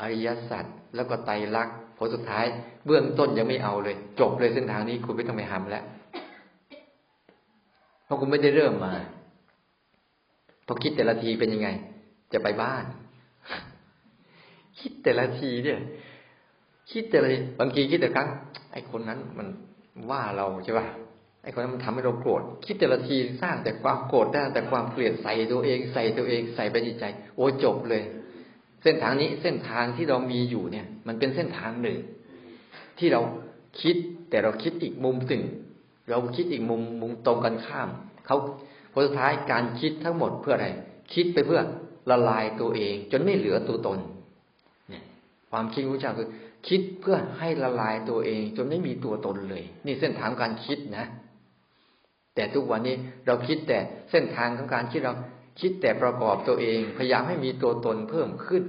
[0.00, 0.64] อริยสัจ
[0.94, 2.44] แล้วก็ไตรลักษณ์ผลสุดท้าย
[2.86, 5.84] เบื้องต้นยังไม่เอาเลย จบเลยเส้นทางนี้คุณไม่ต้องไปทำแล้ว
[8.04, 8.92] เพราะคุณไม่ได้เริ่มมา
[10.66, 11.68] พอคิดแต่ละทีเป็นยังไง
[12.32, 12.84] จะไปบ้าน
[14.80, 15.80] คิดแต่ละทีเนี่ย
[16.92, 17.28] คิดแต่ละ
[17.60, 18.28] บางทีคิดแต่ครั้ง
[18.72, 19.48] ไอ้คนนั้นมัน
[20.10, 20.86] ว่าเราใช่ป่ะ
[21.42, 27.04] ไอ้คนนั้นมันทำให้เราโกรธคิดแต่ละทีสร้างแต่ความโกรธได้แต่ความเกลียดใส่ตัวเอง ใส่ตัวเองใส่ไปจิตใจ
[27.36, 28.02] โอ้จบเลย
[28.82, 31.98] เส้นทางนี้เส้นทางที่เรามีอยู่เนี่ย มันเป็นเส้นทางหนึ่ง
[32.98, 33.20] ที่เรา
[33.82, 33.96] คิด
[34.30, 35.42] แต่เราคิดอีกมุมหนึ่ง
[36.10, 37.88] เราคิดอีกมุมมุมตรงกันข้าม
[38.26, 38.36] เขา
[38.92, 40.68] ผลสุดท้ายการคิดทั้งหมดเพื่ออะไร
[41.14, 41.60] คิดไปเพื่อ
[42.10, 43.98] ละลายตัวเอง จนไม่เหลือตัวตน
[45.50, 46.28] ความคิดของเจ้าคือ
[46.68, 51.06] คิดเพื่อให้ละลายตัวเอง จนไม่มีตัวตนเลย นี่เส้นทางการคิดนะ
[52.34, 53.78] แต่ทุกวันนี้เราคิดแต่
[54.10, 55.14] เส้นทางของการคิดเรา
[55.60, 58.64] คิดแต่ประกอบตัวเอง พยายามให้มีตัวตนเพิ่มขึ้น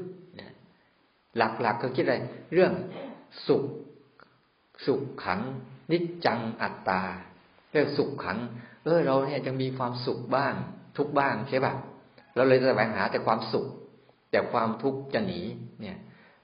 [1.38, 2.18] หลักๆก็คิดอะไร
[2.54, 2.74] เรื่อง
[3.48, 3.64] สุข
[4.86, 5.42] สุขขัง
[5.92, 7.02] นิจจังอัตตา
[7.72, 8.38] เรื่องสุขขัง
[8.84, 10.54] เออ เราเนี่ยยังมีความสุขบ้าง
[10.98, 11.74] ทุกบ้างใช่ป่ะ
[12.36, 13.66] เราเลยแสวงหาแต่ความสุข
[14.32, 15.42] แต่ความทุกข์จะหนี
[15.82, 15.98] เนี่ย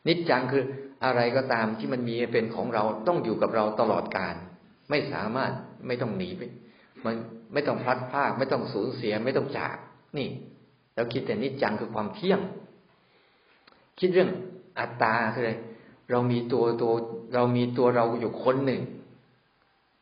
[0.07, 0.63] นิจจังคือ
[1.05, 4.35] อะไรก็ตามที่มันมีเป็นของเราต้องอยู่กับเราตลอดกาล
[4.89, 5.51] ไม่สามารถ
[5.87, 6.41] ไม่ต้องหนีไป
[7.05, 7.15] มัน
[7.53, 9.77] ไม่ต้องพลัดพราก ไม่ต้องสูญเสียไม่ต้องจาก
[10.17, 10.27] นี่
[10.95, 12.39] เราคิดแต่นิจจังคือความเที่ยง
[13.99, 14.31] คิดเรื่อง
[14.79, 15.53] อัตตาคืออะไร
[16.11, 16.93] เรามีตัวตัว
[17.35, 18.81] เรามีตัวเราอยู่คนหนึ่ง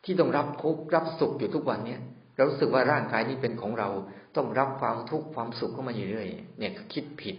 [0.04, 2.02] ที่ต้องรับทุกข์รับสุขอยู่ทุกวันเนี่ย
[2.36, 3.90] เรารู้สึกว่าร่างกายนี้เป็นของเรา
[4.36, 6.28] ต้องรับความทุกข์ความสุขเข้ามาอยู่เรื่อย
[6.60, 7.36] เนี่ยคิดผิด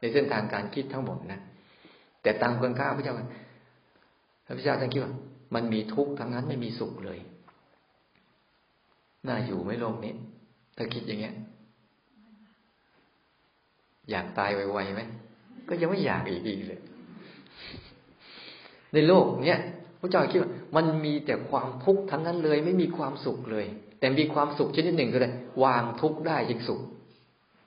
[0.00, 1.40] ในเส้นทางการคิดทั้งหมดนะ
[2.24, 3.26] แต่ตามคนข้าพระเจ้าพระ
[4.56, 5.12] พุทธเจ้าท่านคิดว่า
[5.54, 7.18] มันมีทุกข์ทั้งนั้นไม่มีสุขเลย
[9.28, 10.14] น่าอยู่ไม่โลกนี้
[10.76, 11.34] ถ้าคิดอย่างเงี้ย
[14.10, 15.02] อยากตายไวๆไหม
[15.68, 16.80] ก็ยังไม่อยากอีกอีกเลย
[18.92, 19.60] ในโลกเนี้ย
[20.00, 23.66] พระเจ้าคิดว่า มันมีแต่ความทุกข์ทั้งนั้นเลย ไม่มีความสุขเลย
[23.98, 25.34] แต่มีความสุขชนิดหนึ่งก็เลย
[25.64, 26.80] วางทุกข์ได้ยิ่งสุข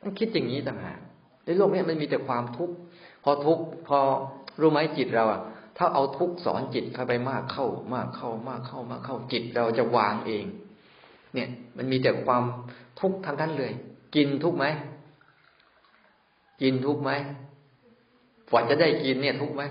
[0.02, 1.00] ต้องคิดอย่างนี้ต่างหาก
[1.46, 2.76] ในโลกนี้มันมีแต่ความทุกข์
[3.24, 4.00] พอทุกข์พอ
[4.60, 5.42] รู้ไหมจิตเราอะ
[5.78, 10.46] ถ้าเอาทุกสอนจิตเข้าไปมากเข้ามากเข้ามากเข้ามากเข้าจิตเราจะวางเอง
[11.34, 12.44] เนี่ย มันมีแต่ความ
[13.00, 13.74] ทุกข์ทั้งนั้นเลย
[14.16, 14.66] กินทุกไหม
[16.62, 17.12] กินทุกไหม
[18.52, 19.64] ฝันจะได้กินเนี่ยทุกไหม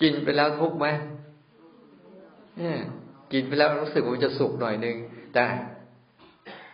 [0.00, 0.86] กินไปแล้วทุกไหม
[2.58, 2.76] เนี่ย
[3.32, 4.96] กินไปแล้วรู้สึกว่าจะสุขหน่อยนึง
[5.34, 5.44] แต่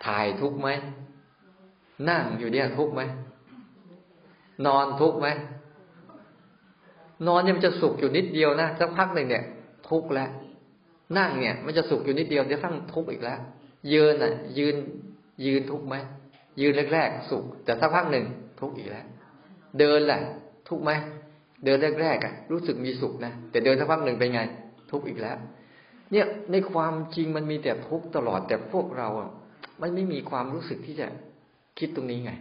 [0.07, 0.69] ถ่ายทุกไหม
[2.09, 3.03] นั่งอยู่เนี่ยทุกไหม
[4.67, 5.29] นอนทุกไหม
[7.27, 9.45] นอนเนี่ยมันจะสุขอยู่นิดเดียวนะสักพักหนึ่งเนี่ย
[9.89, 10.31] ทุกแล้ว
[11.19, 13.41] นั่งเนี่ย มันจะสุขอยู่นิดเดียวจะทั้งทุกอีกแล้ว
[13.93, 14.77] ยืนอะ ยืน
[15.47, 15.97] ยืนทุกไหม
[16.61, 18.25] ยืนแรกๆสุข แต่สักพักหนึ่ง
[18.61, 19.07] ทุกข์อีกแล้ว
[19.79, 20.21] เดินแหละ
[20.69, 20.91] ทุกข์ไหม
[21.65, 24.41] เดินแรกๆอะ รู้สึกมีสุขนะแต่เดินสักพักหนึ่งเป็นไง
[24.91, 25.37] ทุกข์อีกแล้ว
[26.13, 29.31] เนี่ยในความจริงมันมีแต่ทุกข์ตลอดแต่พวกเราอะ
[29.81, 31.07] มันไม่มีความรู้สึกที่จะ
[31.79, 32.33] คิดตรงนี้ไง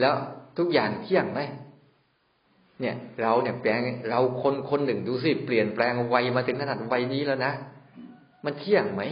[0.00, 0.14] แล้ว
[0.58, 1.40] ทุกอย่างเที่ยงไหม
[2.80, 7.52] เนี่ย เราเนี่ยแปลงเราคนคนหนึ่งดูสิเปลี่ยนแปลงวัยมาถึงขนาดวัยนี้แล้วนะ
[8.44, 9.02] มันเที่ยงไหม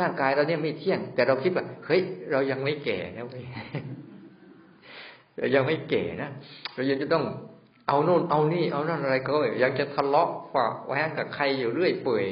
[0.00, 3.44] ร่างกายเราเนี่ยไม่เที่ยง แต่เราคิดว่าเฮ้ยเรายังไม่แก่นะเว้ย
[5.38, 6.30] เรายังไม่แก่นะ
[6.74, 7.24] เรายังจะต้อง
[7.88, 12.24] เอาโน่นเอานี่ เอานั่นอะไรก็ยังจะทะเลาะฝากแวงกับใครอยู่เรื่อยเปื่อย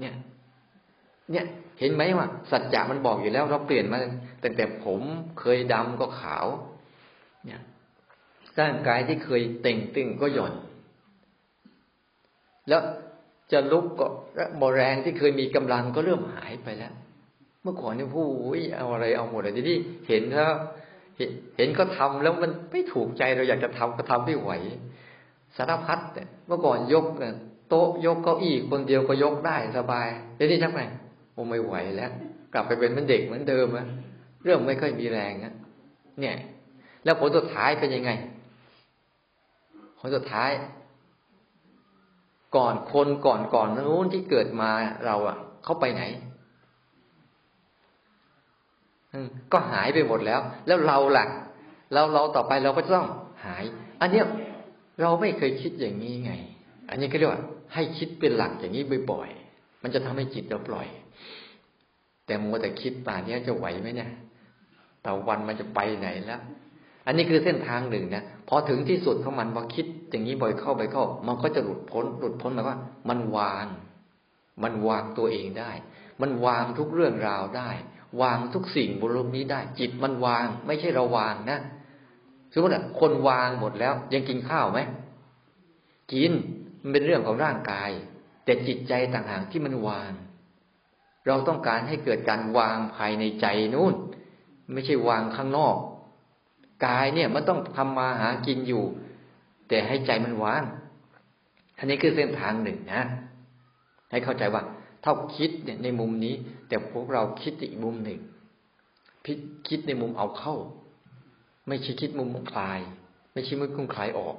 [0.00, 0.14] เนี่ย
[1.32, 1.44] เนี่ย
[1.80, 3.98] เห็นไหมว่าสัจจะมันบอกอยู่แล้ว เราเปลี่ยนมา
[4.42, 5.00] ตั้งแต่ผม
[5.40, 6.46] เคยดำก็ขาว
[7.46, 7.60] เนี่ย
[8.60, 10.52] ร่างกายที่เคยเต่งตึงก็หย่อน
[12.68, 12.82] แล้ว
[13.52, 14.06] จะลุกก็
[14.60, 16.94] บแรงที่เคยมีกำลังก็เริ่มหายไปแล้ว
[17.62, 18.26] เมื่อก่อนเนี่ยผู้
[18.76, 20.54] เอาอะไรเอาหมดเลยทีนี้เห็นแล้ว
[21.56, 24.50] เห็นก็ทำแล้วมันไม่ถูกใจเราอยากจะทำก็ทำไม่ไหว
[25.56, 25.98] สารพัด
[26.46, 27.06] เมื่อก่อนยก
[27.68, 30.80] โต๊ะยกเก้าอี้คนเดียวก็ยกได้สบายเดี๋ยวนี้ชักไง
[31.32, 32.10] โอ้ไม่ไหวแล้ว
[32.52, 33.86] กลับไปเป็นเหมือนเด็กเหมือนเดิมอะ
[34.44, 35.52] เรื่องไม่ค่อยมีแรงอะ
[36.20, 36.36] เนี่ย
[37.04, 38.10] แล้วผลสุดท้ายเป็นยังไง
[39.98, 40.50] ผลสุดท้าย
[42.56, 44.70] ก่อนคนก่อนก่อนนู้นที่เกิดมา
[45.04, 46.02] เราอะเขาไปไหน
[49.52, 51.24] ก็หายไปหมดแล้ว แล้วเราล่ะ
[51.92, 53.08] เราเราต่อไปเราก็ต้อง
[53.44, 53.64] หาย
[54.00, 54.26] อันเนี้ย
[55.00, 56.32] เราไม่เคยคิดอย่างนี้ไง
[56.90, 57.42] อันนี้ก็เรียกว่า
[57.74, 60.86] ให้คิดเป็นหลักอย่างนี้บ่อยๆ มันจะทำให้จิตเราปล่อย
[62.26, 64.10] แต่มัวแต่คิดป่านนี้จะไหวไหมเนี่ย
[65.02, 66.40] แต่วันมันจะไปไหนแล้ว
[67.06, 73.66] อันนี้คือเส้นทางหนึ่งนะพอถึงที่สุดของมันพอคิดอย่างนี้บ่อยเข้าไปเข้า มันก็จะหลุดพ้นหลุดพ้นหมายว่า มันวาง
[74.62, 75.70] มันวางตัวเองได้
[76.20, 77.70] มันวางทุกเรื่องราวได้
[78.22, 81.58] วางทุกสิ่งบนโลกนี้ได้ จิตมันวาง ไม่ใช่เราวางนะ
[82.52, 84.80] สมมติว่าคนวางหมดแล้ว ยังกินข้าวไหม
[86.12, 86.32] กิน
[86.82, 87.90] มันเป็นเรื่องของร่างกาย
[88.44, 90.12] แต่จิตใจต่างหากที่มันวาง
[91.26, 93.94] เราต้องการให้เกิดการวางภายในใจนู่น
[94.72, 95.76] ไม่ใช่วางข้างนอก
[96.84, 98.84] กายเนี่ยมันต้องทำมาหากินอยู่
[99.68, 100.62] แต่ให้ใจมันวาง
[101.78, 103.02] อันนี้คือเส้นทางหนึ่งนะ
[104.10, 104.62] ให้เข้าใจว่า
[105.02, 106.34] เท่าคิดเนี่ยในมุมนี้
[106.68, 108.20] แต่พวกเราคิดอีกมุมหนึ่ง
[109.24, 109.32] พิ
[109.68, 110.54] คิดในมุมเอาเข้า
[111.68, 112.80] ไม่ใช่คิดมุมคลาย
[113.32, 114.36] ไม่ใช่มุมคลายออก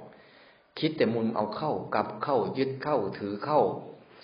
[0.79, 3.59] คิดแต่มุมเอาเข้ากลับเข้า ยึดเข้าถือเข้า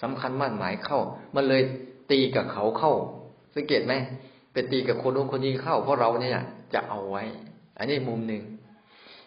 [0.01, 0.99] สำคัญมั่นหมายเข้า
[1.35, 1.61] มันเลย
[2.11, 2.93] ตีกับเขาเข้า
[3.55, 3.93] สังเกตไหม
[4.53, 6.39] ไปตีกับคนนู้นคนนี้เข้าเพราะเราเนี่ย
[6.73, 7.23] จะเอาไว้
[7.77, 8.43] อันนี้มุมหนึ่ง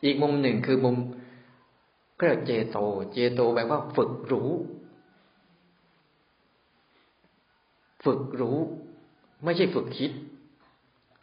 [0.05, 0.97] อีกมุมหนึ่งคือมุม
[2.19, 2.79] ก็เรียกเจโต
[3.13, 4.51] เจโตแปลว่าฝึกรู้
[8.05, 8.59] ฝึกรู้
[9.45, 10.13] ไม่ใช่ฝึกคิด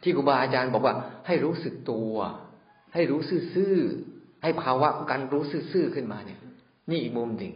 [0.02, 0.94] ที่ครูบาอาจารย์บอกว่า
[1.26, 2.14] ให้รู้สึกตัว
[2.94, 3.20] ให้รู้
[3.54, 6.40] ซื่อๆให้ภาวะของการรู้ซื่อๆขึ้นมาเนี่ย
[6.90, 7.52] นี่อีกมุมหนึ่ง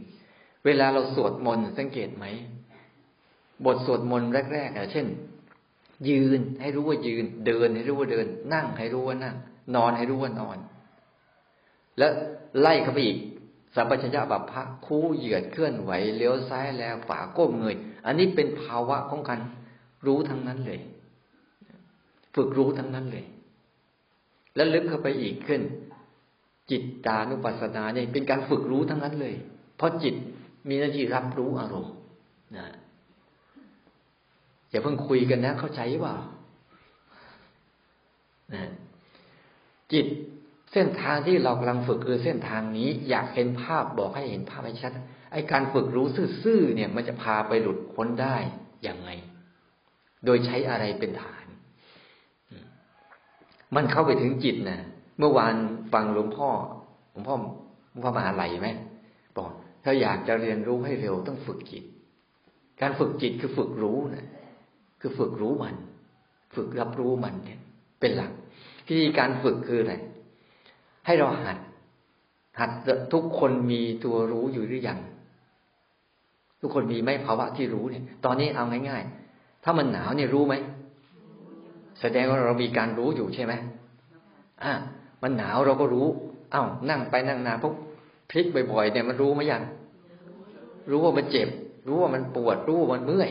[0.67, 2.25] เวลาเราสวดมนต์สังเกตไหม
[3.65, 5.07] บทสวดมนต์แรกๆเช่น
[6.09, 9.37] ยืนให้รู้ว่ายืน เดินให้รู้ว่าเดิน นั่งให้รู้ว่านั่ง
[9.75, 10.59] นอนให้รู้ว่านอน
[11.99, 12.11] แล้ว
[12.61, 13.19] ไล่เข้าไปอีก
[13.75, 17.77] สัมปชัญญะบัพพะคู่เหยียดเคลื่อนไหวเลี้ยวซ้ายแล้วฝาก้มเงย
[18.07, 19.41] อันนี้เป็นภาวะของการ
[20.07, 20.81] รู้ทั้งนั้นเลย
[22.35, 23.25] ฝึกรู้ทั้งนั้นเลย
[24.55, 25.61] แล้วลึกเข้าไปอีกขึ้น
[26.71, 29.35] จิตตานุปัสสนาเนี่ยเป็นการฝึกรู้ทั้งนั้นเลย
[29.77, 30.15] เพราะจิต
[30.69, 31.95] มีหน้าที่รับรู้อารมณ์
[32.57, 32.67] นะ
[34.71, 36.15] อย่าเพิ่งคุยกันนะ เข้าใจเปล่า
[38.55, 38.63] นะ
[39.93, 40.07] จิต
[40.73, 44.93] เส้นทางที่เรากำลังฝึกคือเส้นทางนี้ อยากเห็นภาพบอกให้เห็นภาพให้ชัด
[45.33, 46.07] ไอ้การฝึกรู้
[46.43, 48.37] ซื่อๆเนี่ยมันจะพาไปหลุดพ้นได้
[48.83, 49.11] อย่างไง
[50.25, 51.47] โดยใช้อะไรเป็นฐาน
[53.75, 54.81] มันเข้าไปถึงจิตนะ
[55.19, 55.55] เมื่อวาน
[55.93, 56.49] ฟังหลวงพ่อ
[57.11, 57.37] หลวงพ่อ
[57.91, 58.69] หลวงพ่อมหาไหลไหม
[59.37, 59.51] บอก
[59.85, 61.85] ถ้าอยากจะเรียนรู้ให้เร็วต้องฝึกจิต
[62.81, 64.27] การฝึกจิตคือฝึกรู้นะ
[65.01, 65.75] คือฝึกรู้มัน
[66.55, 67.61] ฝึกรับรู้มันเนี่ย
[68.01, 68.33] เป็นหลัก
[68.89, 69.95] วิธีการฝึกคืออะไร
[71.07, 71.59] ให้เราหัด
[72.59, 72.71] หัด
[73.13, 74.99] ทุกคนมีตัวรู้อยู่หรือยัง
[76.61, 80.55] ทุกคนมีไหมภาวะที่รู้เนี่ย ตอนนี้เอาง่าย ๆ ถ้ามันหนาวเนี่ยรู้ไหม
[82.01, 83.53] แสดงว่าเรามีการรู้อยู่ใช่ไหม
[84.65, 84.73] อ่า
[85.23, 86.07] มันหนาวเราก็รู้
[86.53, 87.75] เอา้านั่งไปนั่งนาปุ๊บ
[88.31, 89.63] พลิกบ่อยๆเนี่ยมันรู้ไหมยัง
[90.91, 91.49] รู้ว่ามันเจ็บ
[91.87, 93.31] รู้ว่ามันปวด รู้ว่ามันเมื่อย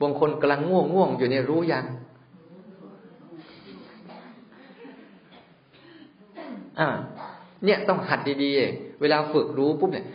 [0.00, 1.84] บางคนกำลังง่วงง่วงอยู่เนี่ยรู้ยัง
[6.78, 6.88] อ่า
[7.64, 10.06] เนี่ยต้องหัดดีๆ เวลาฝึกรู้ปุ๊บเนี่ย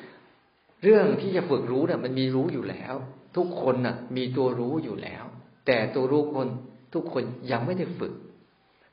[0.84, 2.94] เรื่องที่จะฝึกรู้เนี่ยมันมีรู้อยู่แล้ว
[3.38, 5.24] ทุกคนน่ะ มีตัวรู้อยู่แล้ว
[5.66, 6.48] แต่ตัวรู้คน
[6.94, 8.14] ทุกคนยังไม่ได้ฝึก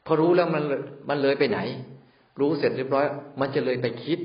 [0.06, 0.62] พอรู้แล้วมัน
[1.08, 1.58] มันเลยไปไหน
[2.40, 3.06] รู้เสร็จเรียบร้อย
[3.40, 4.18] มันจะเลยไปคิด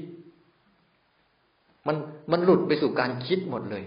[1.88, 1.96] มัน
[2.32, 3.84] มันหลุดไปสู่การคิดหมดเลย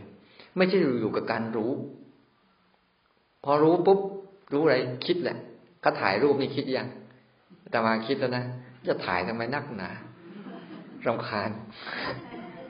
[0.57, 1.73] ไม่ใช่อยู่กับการรู้
[3.45, 4.01] พอรู้ปุ๊บ
[4.53, 4.75] รู้อะไร
[5.07, 5.37] คิดแหละ
[5.81, 6.89] เขาถ่ายรูปนี่คิดยัง
[7.71, 8.45] แต่มาคิดแล้วนะ
[8.89, 9.91] จะถ่ายทำไมนักหนา
[11.07, 11.51] รำคาญ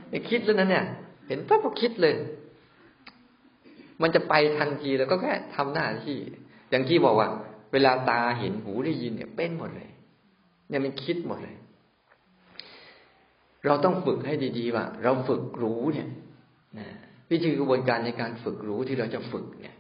[0.09, 0.85] ไม่คิดแล้วนะเนี่ย
[1.29, 2.15] เห็นปั๊บก็คิดเลย
[4.03, 6.17] มันจะไปทันทีแล้วก็แค่ทำหน้าที่
[6.71, 7.29] อย่างที่บอกว่า
[7.73, 9.91] เวลาตาเห็นหูได้ยินเนี่ยเป็นหมดเลย
[10.69, 11.57] เนี่ยมันคิดหมดเลย
[13.67, 16.09] เราต้องฝึกให้ดีๆว่าเราฝึกรู้เนี่ย
[16.79, 16.87] นะ
[17.31, 19.77] วิธีกระบวนการในการฝึกรู้ที่เราจะฝึกเนี่ย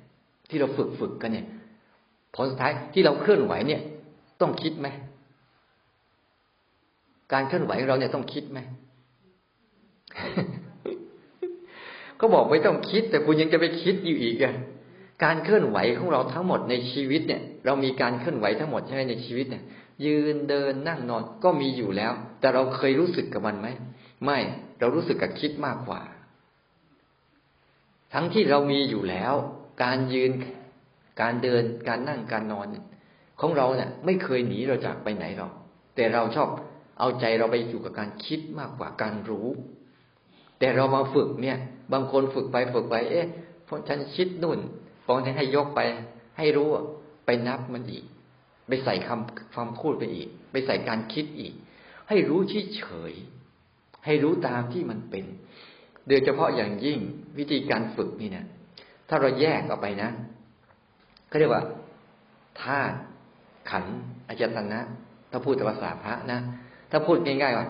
[0.50, 1.46] ที่เราฝึกฝึกกันเนี่ย
[2.34, 3.82] ผลสุดท้ายที่เราเคลื่อนไหวเนี่ย
[4.40, 4.88] ต้องคิดไหม
[7.32, 8.58] การเคลื่อนไหวของเราเนี่ยต้องคิดไหม
[12.20, 14.54] ก็บอกไม่ต้องคิด แต่คุณยังจะไปคิดอยู่อีกอะ
[15.24, 19.64] การเคลื่อนไหวของเราทั้งหมดในชีวิตเนี่ย เรามีการเคลื่อนไหวทั้งหมดใช่ไหมในชีวิตเนี่ย
[20.04, 23.68] ยืนเดินนั่งนอนก็มีอยู่แล้ว แต่เราเคยรู้สึกกับมันไหม
[24.24, 24.38] ไม่
[24.80, 26.00] เรารู้สึกกับคิดมากกว่า
[28.14, 29.34] ทั้งที่เรามีอยู่แล้ว
[29.82, 30.30] การยืน
[31.20, 32.66] การเดินการนั่งการนอน
[33.40, 35.52] ของเราเนี่ย ไม่เคยหนีเราจากไปไหนหรอก
[35.94, 36.48] แต่เราชอบ
[36.98, 39.48] เอาใจเราไปอยู่กับการคิดมากกว่าการรู้
[40.58, 41.58] แต่เรามาฝึกเนี่ย
[41.92, 43.26] บางคนฝึกไปฝึกไป เอ๊ะ
[43.66, 44.58] พอฉันคิดนู่น
[45.04, 45.80] พอฉันให้ยกไป
[46.38, 46.68] ให้รู้
[47.26, 48.04] ไปนับมันอีก
[48.68, 51.54] ไปใส่คำความพูดไปอีก ไปใส่การคิดอีก
[52.08, 52.40] ให้รู้
[52.76, 53.12] เฉย
[54.04, 55.24] ให้รู้ตามที่มันเป็น
[56.08, 56.98] โดยเฉพาะอย่างยิ่ง
[57.38, 58.46] วิธีการฝึกนี่เนี่ย
[59.08, 60.10] ถ้าเราแยกออกไปนะ
[61.30, 61.62] ก็เรียกว่า
[62.62, 62.96] ธาตุ
[63.70, 63.84] ขัน
[64.28, 64.80] อายตนะ
[65.30, 66.40] ถ้าพูดภาษาพระนะ
[66.90, 67.68] ถ้าพูดง่ายๆว่า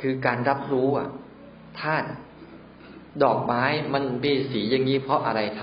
[0.00, 1.08] คือการรับรู้อะ
[1.80, 2.06] ธาตุ
[3.22, 3.64] ดอกไม้
[3.94, 5.62] มันมีสีอย่างนี้เพราะอะไรท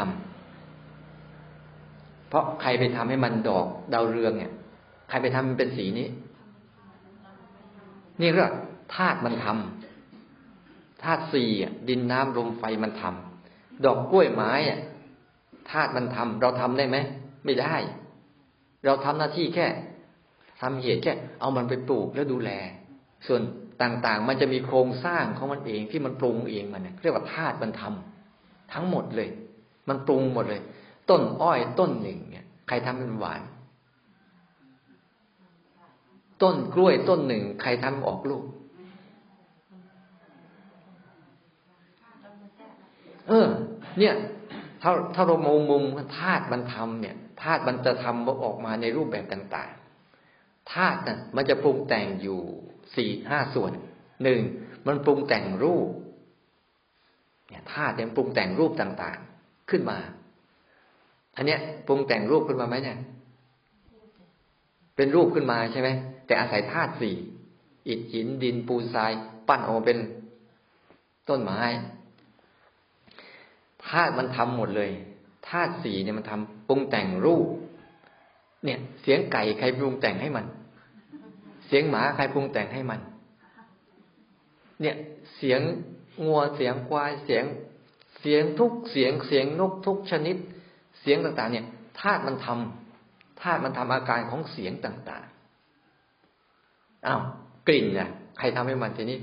[1.33, 4.53] ำเพราะใครไปทำให้มันดอกดาวเรืองเนี่ย
[5.09, 6.07] ใครไปทำมันเป็นสีนี้
[8.21, 8.51] นี่เรียก
[8.95, 11.49] ธาตุมันทำธาตุสี่
[11.89, 14.79] ดินน้ำลมไฟมันทำดอกกล้วยไม้อะ
[15.71, 16.97] ธาตุมันทำเราทำได้ไหม
[17.45, 17.75] ไม่ได้
[18.85, 19.67] เราทำหน้าที่แค่
[20.61, 22.51] ทำเหตุแค่เอามันไปปลูกแล้วดูแล
[23.27, 23.41] ส่วน
[23.81, 29.29] ต่างๆ มันจะมีโครงสร้างของมันเองที่มันปรุงเองมันเรียกว่าธาตุมันทำทั้งหมดเลย
[29.89, 30.61] มันปรุงหมดเลย
[31.09, 33.41] ต้นอ้อยต้นหนึ่งเนี่ย ใครทำมันหวาน
[36.41, 38.43] ต้นกล้วยต้นหนึ่ง ใครทำออกลูก
[43.27, 43.47] เออ
[43.99, 44.13] เนี่ย
[44.81, 45.83] ถ้าถ้าเรามุมมุม
[46.19, 49.69] ธาตุมันทำเนี่ยธาตุมันจะทำออกมาในรูปแบบต่าง
[50.73, 52.39] ธาตุน่ะมันจะปรุงแต่งอยู่
[52.95, 53.71] สี่ห้าส่วน
[54.23, 54.39] หนึ่ง
[54.87, 55.89] มันปรุงแต่งรูป
[57.49, 59.97] เนี่ยธาตุเนี่ยปรุงแต่งรูปต่างๆ ขึ้นมา
[61.35, 62.97] อันเนี้ยปรุงแต่งรูปขึ้นมาไหมเนี่ย
[64.95, 65.89] เป็นรูปขึ้นมาใช่ไหม
[66.25, 67.15] แต่อาศัยธาตุสี่
[67.87, 69.11] อิฐหินดินปูนทราย
[69.47, 69.99] ปั้นออกเป็น
[71.29, 71.61] ต้นไม้
[73.87, 74.91] ธาตุมันทำหมดเลย
[75.47, 77.47] ธาตุสี่เนี่ยมันทำปรุงแต่งรูป
[78.65, 80.45] เนี่ย เสียงไก่ใครปรุงแต่งให้มัน
[81.67, 82.99] เสียงหมาใครปรุงแต่งให้มัน
[84.81, 84.95] เนี่ย
[85.35, 85.61] เสียง
[86.25, 87.43] งัวเสียงควายเสียง
[88.19, 90.37] เสียงทุกเสียงเสียงนกทุกชนิด
[91.01, 91.65] เสียงต่าง ๆ เนี่ย
[91.99, 97.21] ธาตุมันทำธาตุมันทำอาการของเสียงต่างๆอ้าว
[97.67, 99.19] กลิ่นเนี่ยใครทำให้มันทีนี้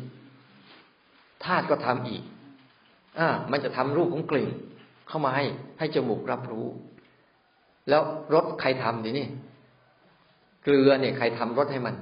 [1.44, 2.22] ธาตุก็ทำอีก
[3.18, 4.48] อ่ามันจะทำรูปของกลิ่น
[5.08, 5.44] เข้ามาให้
[5.78, 6.66] ให้จมูกรับรู้
[7.88, 8.02] แล้ว
[8.34, 9.28] รสใครทำดินี่
[10.64, 11.94] เกลือเนี่ย ใครทำรสให้มัน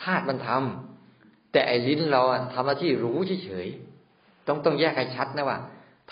[0.00, 2.22] ธาตุมันทำแต่ไอ้ลิ้นเรา
[2.54, 5.58] ทำหน้าที่รู้เฉยๆต้องต้องแยกให้ชัดนะว่า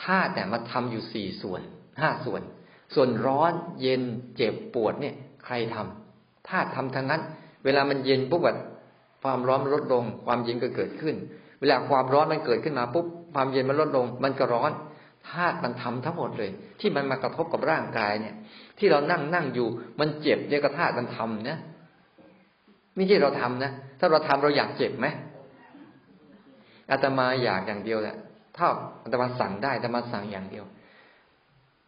[0.03, 1.61] ธาตุเนี่ยมันทำอยู่สี่ส่วน
[2.01, 2.43] ห้าส่วน
[2.95, 4.03] ส่วนร้อนเย็น
[4.37, 5.15] เจ็บปวดเนี่ย
[5.45, 7.23] ใครทำธาตุทำทั้งนั้น
[7.65, 8.57] เวลามันเย็นปุ๊บแบบ
[9.23, 11.15] ความร้อนมันลดลง ความเย็นก็เกิดขึ้น
[11.61, 14.71] เวลาความร้อนมันเกิดขึ้นมาปุ๊บความเย็นมันลดลง มันก็ร้อน
[15.31, 18.35] ธาตุมันทำทั้งหมดเลย ที่มันมากระทบกับร่างกายเนี่ย
[18.79, 19.69] ที่เรานั่งนั่งอยู่
[20.01, 21.59] มันเจ็บเนี่ยก็ธาตุมันทำเนะ
[23.01, 25.07] ไม่ใช่เราทำนะถ้าเราทำเราอยากเจ็บไหม
[26.91, 28.17] อาตมาอยากอย่างเดียวแหละ
[28.57, 28.67] ถ้า
[29.05, 30.65] อาตมาสั่งได้อาตมาสั่งอย่างเดียว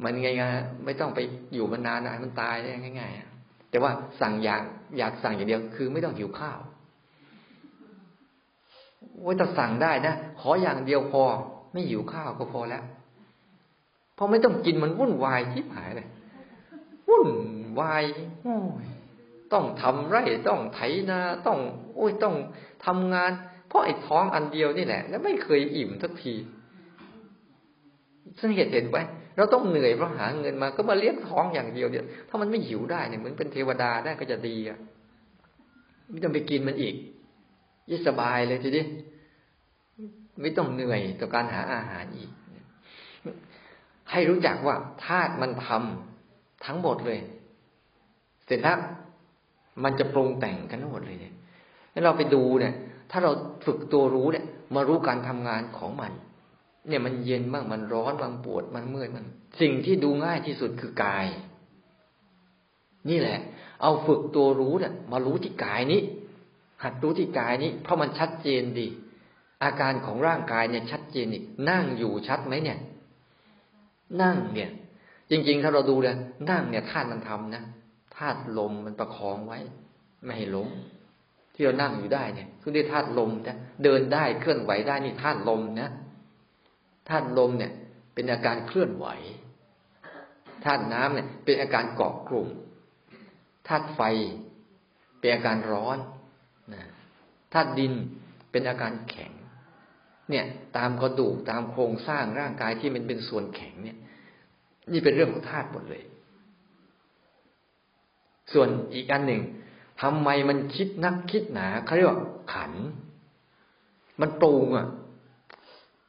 [0.03, 1.21] มันง่ายๆไม่ต้องไป
[1.55, 4.63] อยู่มานานนะมันตายได้ง่ายๆแต่ว่าสั่งอยาก
[4.99, 6.59] อยากสั่งอย่างเดียว คือไม่ต้องหิวข้าว
[9.25, 11.23] ว่าจะสั่งได้นะขออย่างเดียวพอ
[11.73, 12.85] ไม่หิวข้าวก็พอแล้ว
[14.17, 16.09] พอไม่ต้องกินมันวุ่นวายทิพหายเลย
[17.09, 17.29] วุ่น
[17.81, 18.05] วาย
[18.45, 18.87] โอ้ย
[19.53, 21.59] ต้องทำไร่ต้องไถนาต้อง
[21.97, 22.35] โอ้ยต้อง
[22.87, 23.31] ทำงาน
[23.69, 26.35] เพราะไอ้ท้องอันเดียวนี่แหละ แล้วไม่เคยอิ่มสักที
[28.41, 28.99] สังเกตเห็นไหม
[29.37, 34.79] เราต้องเหนื่อยเพราะหาเงินมาก็มาเลี้ยงท้องอย่างเดียวเนี่ยถ้ามันไม่หิวได้เนี่ยเหมือนเป็นเทวดาได้ก็จะดีอะ
[36.11, 36.95] ไม่ต้องไปกินมันอีก
[37.91, 38.85] ยิ่สบายเลยทีนี้
[40.41, 42.31] ไม่ต้องเหนื่อยต่อการหาอาหารอีก
[44.11, 47.19] ให้รู้จักว่าธาตุมันทำทั้งหมดเลย
[48.47, 48.79] เสร็จแล้ว
[49.85, 51.35] มันจะปรุงแต่งกันทั้งหมดเลยเนี่ย
[51.93, 52.75] แล้วเราไปดูเนี่ย
[53.11, 53.31] ถ้าเรา
[53.67, 56.13] ฝึกตัวรู้เนี่ย มารู้การทำงานของมัน
[56.89, 59.25] เนี่ยมันเย็นบ้างมันร้อนบางปวดมันเมื่อยมัน
[59.61, 61.27] สิ่งที่ดูง่ายที่สุดคือกาย
[63.11, 63.39] นี่แหละ
[63.83, 66.01] เอาฝึกตัวรู้เนี่ย มารู้ที่กายนี้
[66.83, 68.87] หัดรู้ที่กายนี้ เพราะมันชัดเจนดี
[69.63, 72.79] อาการของร่างกายเนี่ยชัดเจนนี่นั่งอยู่ชัดไหมเนี่ย
[74.23, 74.71] นั่งเนี่ย
[75.31, 76.17] จริง ๆ ถ้าเราดูเลย
[76.51, 79.59] นั่งเนี่ยธาตุมันทำนะาตุลมมันประคองไว้
[80.25, 80.69] ไม่ให้ล้ม
[81.55, 85.91] ที่เรานั่งอยู่ได้เนี่ยคือได้ธาตุลมนะเดินได้เคลื่อนไหวได้นี่ธาตุลมนะ
[87.09, 87.73] ธาตุลมเนี่ย
[88.15, 89.07] เป็นอาการเคลื่อนไหว
[90.65, 92.49] ธาตุน้ำเนี่ย เป็นอาการเกาะกลุ่ม
[93.69, 94.01] ธาตุไฟ
[95.19, 95.99] เป็นอาการร้อน
[96.75, 96.83] นะ
[97.53, 97.93] ธาตุดิน
[98.51, 99.33] เป็นอาการแข็ง
[100.31, 100.45] เนี่ย
[100.77, 103.99] ตามกระดูกตามโครงสร้างร่างกายที่มันเป็นส่วนแข็งเนี่ย
[104.93, 106.03] นี่เป็นเรื่องของธาตุหมดเลย
[108.53, 109.43] ส่วนอีกอันหนึ่ง
[110.03, 112.21] ทำไมมันคิดนักคิดหนาเขาเรียกว่า
[112.53, 112.73] ขัน
[114.21, 114.87] มันปรุงอะ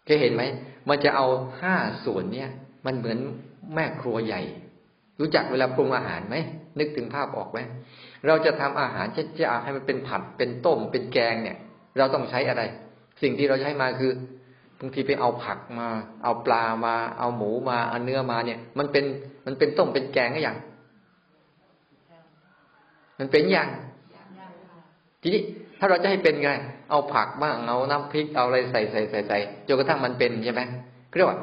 [0.05, 0.43] เคยเห็นไหม
[0.89, 1.27] มันจะเอา
[1.61, 1.75] ห้า
[2.05, 2.49] ส่วนเนี้ย
[2.85, 3.17] มันเหมือน
[3.73, 4.41] แม่ครัวใหญ่
[5.19, 6.35] รู้จักเวลาปรุงอาหารไหม
[6.79, 7.59] นึกถึงภาพออกไหม
[8.27, 11.57] เราจะทำอาหารจะจะให้มันเป็นผัดเป็นต้มเป็นแกงเนี่ย
[11.97, 12.61] เราต้องใช้อะไร
[13.21, 14.11] สิ่งที่เราใช้มาคือ
[14.79, 15.87] บางทีไปเอาผักมา
[16.23, 19.05] เอาปลามา เอาหมูมาเอาเนื้อมาเนี่ย มันเป็น
[19.45, 20.57] มันเป็นต้มเป็นแกงก็อย่าง
[23.23, 23.69] มันเป็นอย่าง
[25.21, 25.41] ทีนี้
[25.79, 26.49] ถ้าเราจะให้เป็นไง
[26.89, 30.61] เอาผักบ้างเอาน้ำพริกเอาอะไรใส่ใส่ใส่ใส่จนกระทั่งมันเป็นใช่ไหม
[31.17, 31.39] เรียกว่า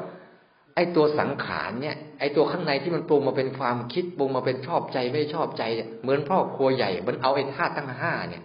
[0.75, 8.43] ไอ้ตัวสังขารเนี่ย ไอ้ตัวข้างในที่มันปรุงมาเป็นความคิดปรุงมาเป็นชอบใจไม่ชอบใจเนี่ยเหมือนพ่อครัวใหญ่ มันเอาไอ้ธาตุทั้งห้าเนี่ย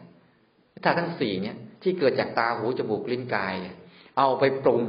[0.84, 3.74] ธาตุทั้งสี่เนี่ย ที่เกิดจากตาหูจมูกลิ้นกายเนี่ย
[4.18, 4.82] เอาไปปรุง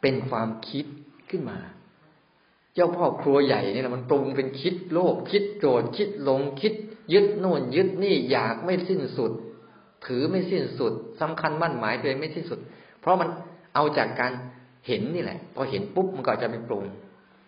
[0.00, 0.84] เป็นความคิด
[1.30, 1.58] ขึ้นมา
[2.74, 6.74] เจ้าพ่อครัวใหญ่เนี่ยมันปรุงเป็นคิดโลภคิดโกรธคิดหลงคิด
[7.12, 9.32] ยึดโน่นยึดนี่อยากไม่สิ้นสุด
[10.06, 12.58] ถือไม่สิ้นสุดสำคัญมั่นหมายตัวเองไม่สิ้นสุด
[13.00, 13.28] เพราะมัน
[13.74, 14.32] เอาจากการ
[14.86, 16.84] เห็นนี่แหละ พอเห็นปุ๊บมันก็จะไปปรุง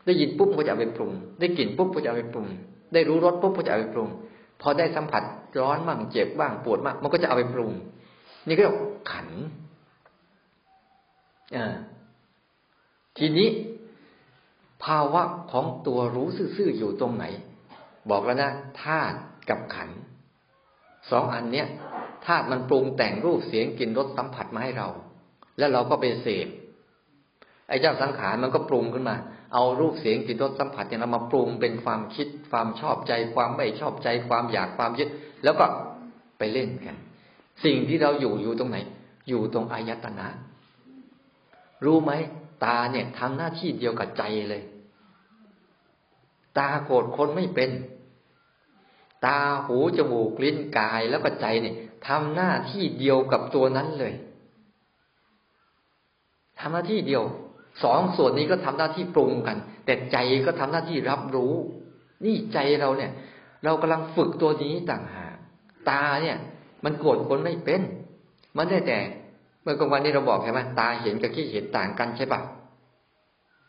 [0.06, 2.46] ได้ยินปุ๊บก็จะไปปรุง ได้กลิ่นปุ๊บก็จะไปปรุง
[2.92, 4.08] ได้รู้รสปุ๊บก็จะไปปรุง
[4.60, 5.22] พอได้สัมผัส
[5.60, 7.70] ร้อนบ้างเจ็บบ้างปวดบ้างมันก็จะเอาไปปรุง
[8.46, 8.78] นี่ก็เรียก
[9.10, 9.28] ขัน
[11.56, 11.74] อ่า
[13.18, 13.48] ทีนี้
[14.84, 17.24] ภาวะของตัวรู้ซื่อๆอยู่ตรงไหน
[18.10, 18.50] บอกแล้วนะ
[18.82, 19.18] ธาตุ
[19.50, 19.90] กับขัน
[21.10, 21.66] สองอันเนี้ย
[22.26, 24.88] ธาตุมันปรุงแต่งรูปเสียงกลิ่นรสสัมผัสมาให้เรา
[25.58, 26.48] แล้วเราก็ไปเสพ
[27.68, 29.16] ไอ้เจ้าสังขารมันก็ปรุงขึ้นมา
[29.54, 35.08] เอารูปเสียงกลิ่นรสสัมผัสเนี่ยเรามาปรุงเป็นความคิด ความชอบใจ ความไม่ชอบใจ ความอยากความยึด
[35.44, 35.66] แล้วก็
[36.38, 36.96] ไปเล่นกัน
[37.64, 38.78] สิ่งที่เราอยู่อยู่ตรงไหน
[39.28, 40.28] อยู่ตรงอายตนะ
[41.84, 42.12] รู้ไหม
[42.64, 44.62] ตาเนี่ยทำหน้าที่เดียวกับใจเลย
[46.58, 47.70] ตาโกรธคนไม่เป็น
[49.26, 51.74] ตาหูจมูกลิ้นกายแล้วก็ใจเนี่ย
[52.06, 54.14] ทำหน้าที่เดียวกับตัวนั้นเลย
[56.60, 57.22] ทำหน้าที่เดียว
[57.84, 61.54] สองส่วนนี้ก็ทำหน้าที่ปรุงกัน แต่ใจก็ทำหน้าที่รับรู้
[62.24, 63.12] นี่ใจเราเนี่ย
[63.64, 65.36] เรากำลังฝึกตัวนี้ต่างหาก
[65.90, 66.36] ตาเนี่ย
[66.84, 67.80] มันโกรธคนไม่เป็น
[68.56, 68.98] มันได้แต่
[69.62, 72.40] เมื่อกลางวันนี้เราบอกใช่ไหมตาเห็นกับขี้เห็นต่างกันใช่ปะ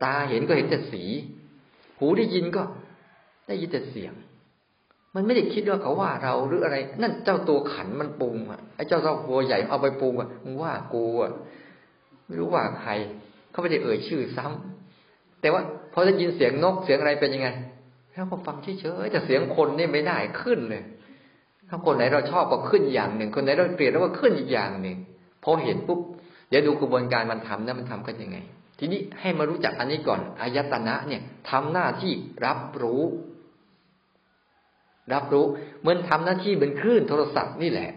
[0.03, 1.03] ตาเห็นก็เห็นแต่สี
[1.99, 2.63] หูได้ยินก็
[3.47, 4.13] ได้ยินแต่เสียง
[5.15, 11.31] มันไม่ได้คิดว่าเขาว่าเราหรืออะไร นั่นเจ้าตัวขันมันปรุงอะไอ้เจ้าเจ้าตัวใหญ่เอาไปปรุงอะมึงว่ากูอะ
[12.25, 12.91] ไม่รู้ว่าใคร
[13.51, 15.61] เขาไม่ได้เอ่ยชื่อซ้ำแต่ว่า
[15.93, 17.47] พอได้ยินเสียงนกเสียงอะไรเป็นยังไง
[18.11, 20.83] แล้วก็ฟังเฉยๆแต่เสียงคนนี่ไม่ได้ขึ้นเลย
[21.69, 24.95] ถ้าคนไหนเราชอบก็ขึ้นอย่างหนึ่ง คนไหนเราเกลียดแล้วก็ขึ้นอีกอย่างหนึ่ง
[25.43, 25.99] พอเห็นปุ๊บ
[26.49, 28.37] เดี๋ยวดูกระบวนการมันทำนะมันทำกันยังไง
[28.79, 32.13] ทีนี้ให้มารู้จักอันนี้ก่อนอายตนะเนี่ยทำหน้าที่
[32.45, 33.03] รับรู้
[35.13, 35.45] รับรู้
[35.81, 37.89] เหมือนทำหน้าที่เป็นคลื่นโทรศัพท์นี่แหละ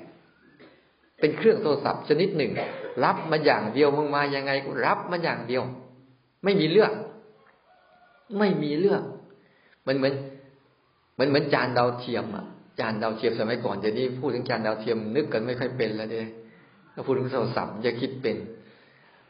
[1.21, 2.53] เป็นเครื่องโทรศัพท์ชนิดหนึ่ง
[3.05, 5.63] รับมาอย่างเดียวมึงมายังไงก็รับมาอย่างเดียว
[6.45, 6.93] ไม่มีเลือก
[8.39, 9.03] ไม่มีเลือก
[9.87, 10.15] มันเหมือน
[11.19, 12.45] มันเหมือนจานดาวเทียมอะ
[12.81, 16.29] จานดาวเทียมสมัยก่อนเดี๋ยวนี้พูดถึงจานดาวเทียมนึกกันไม่ค่อยเป็นแล้วเนี่ย
[16.95, 18.37] ถ้าพูดถึงโทรศัพท์จะคิดเป็น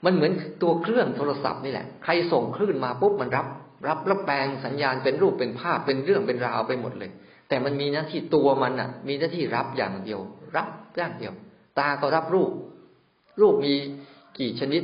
[0.04, 3.46] มันเหมือนตัวเครื่องโทรศัพท์นี่แหละ ใครส่งคลื่นมาปุ๊บมันรับ
[3.88, 7.10] รับแล้วแปลงสัญญาณเป็นรูปเป็นภาพเป็นเรื่องเป็นราวไปหมดเลย
[7.48, 10.20] แต่มันมีหน้าที่ตัวมันอะ มีหน้าที่รับอย่างเดียว
[10.56, 11.34] รับอย่างเดียว
[11.78, 12.50] ตาก็รับรูป
[13.40, 13.74] รูปมี
[14.38, 14.82] กี่ชนิด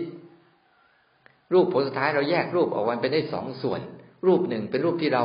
[1.52, 3.80] รูปผลสุดท้ายเราแยกรูปออกมาเป็นได้สองส่วน
[4.26, 5.24] รูปหนึ่งเป็นรูปที่เรา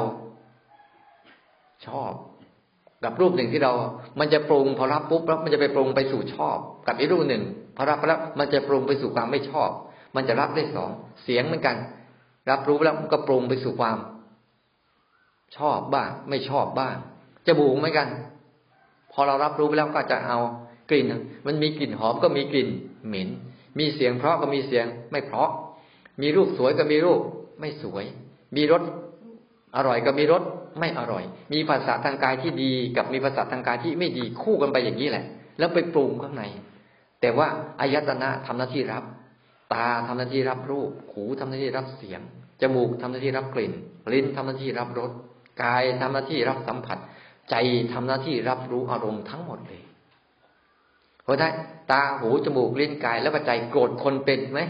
[1.87, 2.11] ชอบ
[3.03, 3.73] กับรูปหนึ่งที่เรา
[4.19, 6.57] มันจะปรุงพอรับปุ๊บแล้วมันจะไปปรุงไปสู่ชอบ
[6.87, 7.43] กับอีกรูปหนึ่ง
[7.77, 9.69] พอรับแล้วมันจะปรุงไปสู่ความไม่ชอบ
[10.15, 10.89] มันจะรับได้สอง
[11.23, 11.75] เสียงเหมือนกัน
[12.49, 13.97] รับรู้แล้วมันก็ปรุงไปสู่ความ
[15.57, 16.95] ชอบบ้าง ไม่ชอบบ้าง
[17.47, 18.07] จมูกเหมือนกัน
[19.11, 20.39] พอเรารับรู้ไปแล้วก็จะเอา
[20.89, 21.05] กลิ่น
[21.45, 22.69] มันมีกลิ่นหอมก็มีกลิ่น
[23.07, 23.29] เหม็น
[23.79, 25.49] มีเสียงเพราะก็มีเสียงไม่เพราะ
[26.21, 27.21] มีรูปสวยก็มีรูป
[27.59, 28.05] ไม่สวย
[28.55, 28.83] มีรส
[29.75, 30.43] อร่อยก็มีรส
[30.79, 31.23] ไม่อร่อย
[31.53, 35.25] มีภาษาทางกายที่ดีกับมีภาษาทางกายที่ไม่ดีคู่กันไปอย่างนี้แหละ
[35.59, 36.43] แล้วไปปรุงข้างใน
[37.21, 37.47] แต่ว่า
[37.79, 39.03] อายตนะทำหน้าที่รับ
[39.73, 42.21] ตาทำหน้าที่รับรูป หูทำหน้าที่รับเสียง
[42.61, 43.73] จมูกทำหน้าที่รับกลิ่น
[44.13, 45.11] ลิ้นทำหน้าที่รับรส
[45.63, 46.97] กายทำหน้าที่รับสัมผัส
[47.49, 47.55] ใจ
[47.93, 49.81] ทำหน้าที่รับรู้อารมณ์ทั้งหมดเลย
[51.23, 51.49] เพราะได้
[51.91, 54.61] ตาหูจมูกลิ้นกายแล้วก็ใจโกรธคนเป็นไหม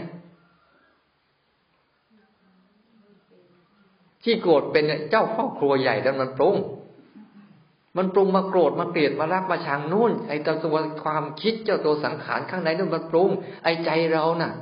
[4.24, 6.56] ที่โกรธเป็นเจ้าพ่อบครัวใหญ่แล้วมันปรุง
[7.96, 10.54] มันปรุงมาโกรธมาเกลียดมารักมาชังนู่น ไอ้ตัว
[11.04, 13.30] ความคิดเจ้าตัวสังขารข้างในนู่นมันปรุง
[13.64, 14.52] ไอ้ใจเราน่ะ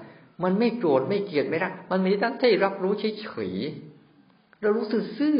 [0.42, 5.36] มันไม่โกรธไม่เกลียดไม่รัก มันมีตั้งใจรับรู้เฉยๆเรารู้สึกซื่อ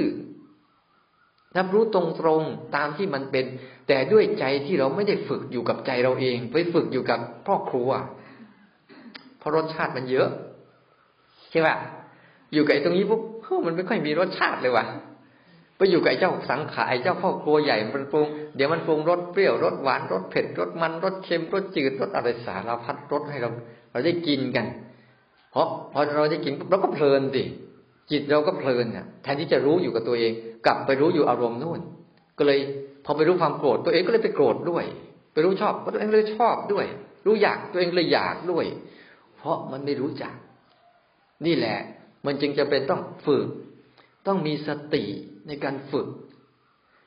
[1.57, 1.97] รับรู้ต
[2.27, 3.45] รงๆตามที่มันเป็น
[3.89, 7.91] แต่ด้วยใจที่เราไม่ได้ฝึกอยู่กับใจเราเอง ไปฝึกอยู่กับพ่อครัว
[9.39, 10.29] เพราะรสชาติมันเยอะ
[11.51, 11.77] ใช่ป่ะ
[12.53, 14.87] อยู่กับตรงนี้ปุ๊บเฮ้มันไม่ค่อยมีรสชาติเลยว่ะ
[15.77, 18.27] ไปอยู่กับเจ้าสังขารเจ้าพ่อครัวใหญ่มันปรุง
[18.57, 23.51] เดี๋ยวมันปรุงรสเปรี้ยวรสหวานรสเผ็ดรสมันรสเค็มรสจืดรสอะไรสารพัดรสให้เรา
[23.91, 24.67] เราได้กินกัน
[25.53, 27.43] เพราะพอเราได้กินเราก็เพลินสิ
[28.11, 30.33] จิตเราก็เพลินเนี่ยแทนที่จะรู้อยู่กับตัวเอง
[30.67, 31.81] กลับไปรู้อยู่อารมณ์นู่น
[32.39, 32.59] ก็เลย
[33.05, 34.85] พอไปรู้ความโกรธตัวเองก็เลยไปโกรธด้วย
[35.33, 36.87] ไปรู้ชอบตัวเองเลยชอบด้วย
[37.27, 38.65] รู้อยากตัวเองเลยอยากด้วย
[39.37, 40.35] เพราะมันไม่รู้จัก
[41.47, 41.79] นี่แหละ
[42.27, 43.47] มันจึงจะเป็นต้องฝึก
[44.27, 45.05] ต้องมีสติ
[45.47, 46.09] ในการฝึก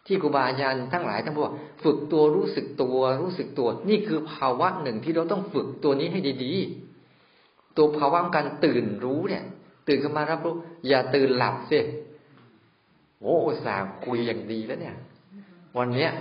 [0.05, 1.53] ที่ครูบาอาจารย์ทั้งหลายท่านบอก
[1.83, 9.43] ฝึกตัวรู้สึกตัวรู้สึกตัว นี่คือภาวะหนึ่งที่เราต้องฝึกตัวนี้ให้ดีๆ ตัวภาวะการตื่นรู้เนี่ย
[9.87, 10.55] ตื่นขึ้นมารับรู้
[10.87, 11.79] อย่าตื่นหลับสิ
[13.21, 14.95] โอ้สาคุยอย่างดีแล้วเนี่ย
[15.77, 16.11] วันเนี้ย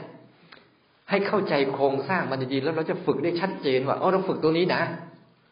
[1.10, 4.82] ให้เข้าใจโครงสร้างมันดีๆแล้วเราจะฝึกได้ชัดเจนว่าอ๋อเราฝึกตัวนี้นะ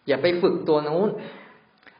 [0.09, 1.11] อย่าไปฝึกตัวนู้น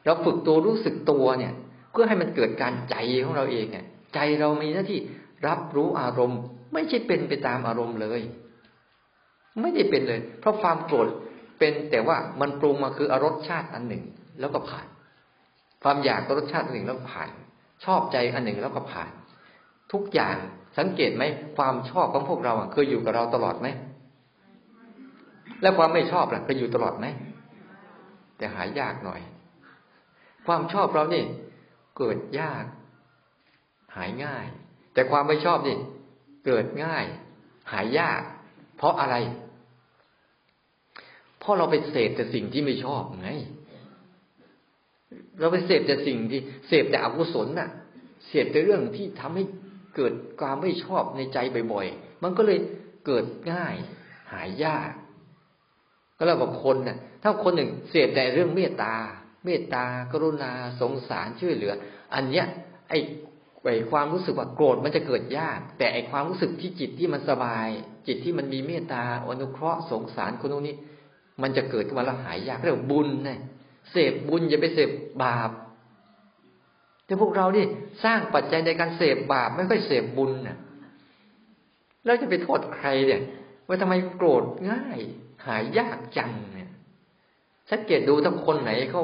[0.05, 1.53] เราฝึกตัวรู้สึกตัวเนี่ย
[1.91, 3.85] เพื่อให้มันเกิดการใจของเราเองเนี่ย
[4.15, 4.99] ใจเรามีหน้าที่
[5.47, 6.39] รับรู้อารมณ์
[6.73, 8.21] ไม่ใช่เป็นไปตามอารมณ์เลย
[9.61, 11.07] ไม่ได้เป็นเลย เพราะความโกรธ
[11.59, 14.03] เป็นแต่ว่ามันปรุงมาคืออรสชาติอันหนึ่ง
[14.39, 14.87] แล้วก็ผ่าน
[15.83, 17.29] ความอยากรสชาติอันหนึ่งแล้วผ่าน
[17.85, 19.11] ชอบใจอันหนึ่งแล้วก็ผ่าน
[19.91, 20.35] ทุกอย่าง
[20.77, 21.23] สังเกตไหม
[21.57, 23.67] ความชอบของพวกเราเคยอยู่กับเราตลอดไหม
[25.61, 27.05] และความไม่ชอบล่ะเคยอยู่ตลอดไหม
[28.37, 29.21] แต่หายยากหน่อย
[30.45, 31.23] ความชอบเรานี่
[31.97, 32.65] เกิดยาก
[33.95, 34.45] หายง่าย
[34.93, 35.77] แต่ความไม่ชอบนี่
[36.45, 37.05] เกิดง่าย
[37.71, 38.21] หายยาก
[38.77, 39.15] เพราะอะไร
[41.39, 43.29] เพราะเราไปเสพแต่สิ่งที่ไม่ชอบไง
[45.39, 47.69] เราไปเสพแต่สิ่งที่เสพแต่อกุศลน่ะ
[48.27, 49.43] เสพแต่เรื่องที่ทำให้
[49.95, 51.37] เกิดความไม่ชอบในใจ
[51.73, 52.59] บ่อยๆ มันก็เลย
[53.05, 53.75] เกิดง่าย
[54.31, 54.91] หายยาก
[56.17, 58.95] ก็แล้วบอกคนน่ะ ถ้าคนหนึ่งเสพแต่เรื่องเมตตา
[59.45, 61.73] เมตตากรุณาสงสารช่วยเหลือ
[62.13, 62.45] อันเนี้ย
[62.89, 62.99] ไอ้
[63.63, 67.67] ไอ้ความรู้สึกว่าโกรธมันจะเกิดยาก แต่ไอ้ความรู้สึกที่จิตที่มันสบาย
[68.07, 70.75] จิตที่มันมีเมตตาอนุเคราะห์สงสารคนตรงนี้
[71.41, 73.39] มันจะเกิดขึ้นมาแล้วหายยากเรียกบุญนะ
[73.91, 74.89] เสพบุญอย่าไปเสพ
[75.23, 75.51] บาป
[77.05, 77.65] แต่พวกเรานี่
[78.03, 80.57] สร้างปัจจัยในการเสพบาปไม่ค่อยเสพบุญนะ่ะ
[82.05, 83.21] แล้วจะไปโทษใครเนี่ย
[83.67, 84.99] ว่าทำไมโกรธง่าย
[85.45, 86.71] หายยากจังเนี่ย
[87.69, 89.03] สังเกตดูถ้าคนไหนเขา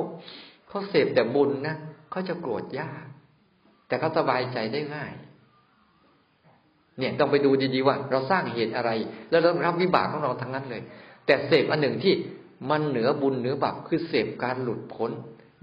[0.68, 1.76] เขาเสพแต่บุญนะ
[2.12, 3.06] เขาจะโกรธยาก
[3.88, 5.12] แต่เขาสบายใจได้ง่าย
[6.97, 8.91] เนี่ยต้องไปดูดีๆว่า เราสร้างเหตุอะไร
[9.30, 10.82] แล้วเรารับวิบากของเราทั้งนั้นเลย
[11.26, 12.14] แต่เสพอันหนึ่งที่
[12.70, 15.12] มันเหนือบุญเหนือบาปคือเสพการหลุดพ้น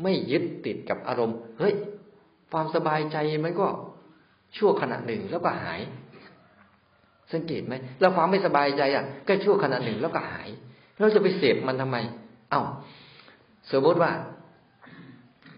[0.02, 1.74] ไม่ยึดติดกับอารมณ์เฮ้ย
[2.52, 3.66] ความสบายใจมันก็
[4.56, 5.80] ชั่วขณะหนึ่งแล้วก็หาย
[7.32, 10.48] สังเกตไหมแล้วความไม่สบายใจอะ ก็ชั่วขณะหนึ่งแล้วก็หาย
[10.98, 11.96] เราจะไปเสพมันทำไม
[12.50, 12.62] เอา้า
[13.70, 14.10] สมมติว่า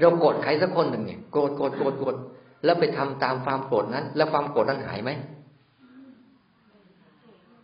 [0.00, 2.16] เราโกรธใครสักคนหนึ่งเนี่ยโกรธโกรธโกรธโกรธ
[2.64, 5.10] แล้วไปทำตามความโกรธนั้น แล้วความโกรธนั้นหายไหม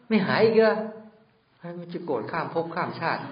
[0.09, 0.75] ไม่หายอีกเหรอ
[1.79, 3.23] มันจะโกรธข้ามภพข้ามชาติ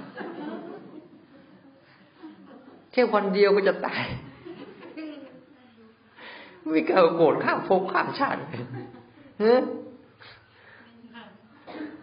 [2.92, 4.04] แค่วันเดียวก็จะตาย
[6.70, 8.38] ไม่เกิดโกรธข้ามภพข้ามชาติ
[9.38, 9.54] เฮ้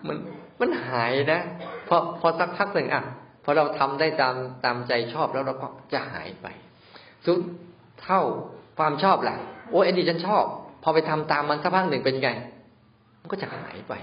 [0.08, 0.18] มัน
[0.60, 1.42] มันหายนะ
[1.88, 3.04] พอพอสักพักหนึ่งอะ
[3.44, 4.36] พอเราทำได้ตาม
[4.66, 6.48] ตามใจชอบแล้วเราก็จะหายไป
[7.26, 7.40] สุด
[8.04, 8.22] เท่า
[8.78, 9.38] ความชอบแหละ
[9.70, 10.46] โอ้เอ็นดีฉันชอบ
[10.84, 12.30] พอไปทำตามมันสักพักหนึ่งเป็นไง
[13.22, 13.94] มันก็จะหายไป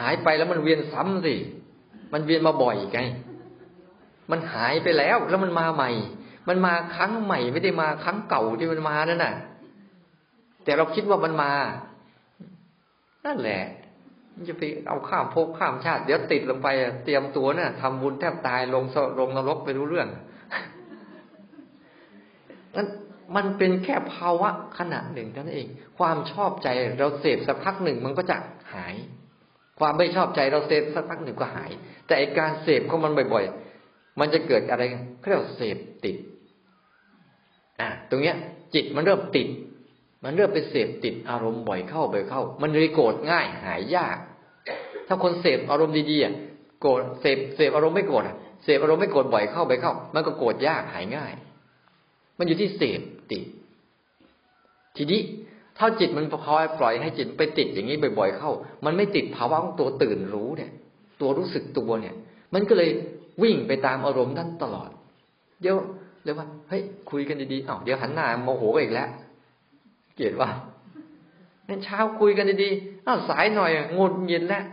[0.00, 1.34] หายไปแล้วมันเวียนซ้ำสิ
[2.12, 3.00] มันเวียนมาบ่อยไง
[4.30, 5.90] มันหายไปแล้วแล้วมันมาใหม่
[6.48, 9.34] มันมาครั้งใหม่ไม่ได้มาครั้งเก่าที่มันมานั่นน่ะ
[10.68, 11.52] แต่เราคิดว่ามันมา
[13.26, 13.62] นั่นแหละ
[14.48, 16.68] จะไปเอาข้ามภพข้ามชาติ เดี๋ยวติดลงไป
[17.04, 18.84] เตรียมตัวเนี่ยทำบุญแทบตายลง
[19.20, 20.08] ลงนรกไปรู้เรื่อง
[22.76, 22.86] นั้น
[23.36, 28.36] มันเป็นแค่ภาวะขณะหนึ่งเท่านั้นเอง ความชอบใจเราเสพสักพักหนึ่งมันก็จะ
[28.74, 28.94] หาย
[29.78, 31.70] ความไม่ชอบใจเราเสพสักพักหนึ่งก็หาย
[32.06, 33.44] แต่ไอการเสพของมันบ่อย
[33.82, 34.82] ๆ มันจะเกิดอะไร
[35.20, 36.16] เขาเรียกเสพติด
[37.80, 38.36] อะตรงเนี้ย
[38.74, 39.48] จิตมันเริ่มติด
[40.24, 44.16] มันเริ่มไปเสพติดอารมณ์บ่อยเข้าบ่อยเข้า มันเลยโกรธง่ายหายยาก
[45.08, 46.34] ถ้าคนเสพอารมณ์ดีๆอะ
[46.80, 51.32] โกรธเสพเสพอารมณ์ไม่โกรธอะเสพอารมณ์ไม่โกรธบ่อยเข้าบ่อยเข้า มันก็โกรธยากหายง่าย
[52.38, 53.00] มันอยู่ที่เสพ
[53.30, 53.42] ติด
[54.96, 55.20] ทีนี้
[55.78, 58.50] ถ้าจิตมันพอปล่อยให้จิตไปติดอย่างนี้บ่อย ๆ เข้า
[58.84, 60.70] มันไม่ติดภาวะของตัวตื่นรู้เนี่ย
[61.20, 62.14] ตัวรู้สึกตัวเนี่ย
[62.54, 62.90] มันก็เลย
[63.42, 64.90] วิ่งไปตามอารมณ์นั้นตลอด
[65.60, 65.76] เดี๋ยว
[66.24, 69.08] เรียกว่าเฮ้ยคุยกันดีๆอ้าวเดี๋ยวหันหน้าโมโหอีกแล้ว
[70.18, 70.50] เกลียดว่า
[71.66, 74.64] เนเช้าคุยกันดีๆอ้าวสายหน่อยงดเย็นแล้ว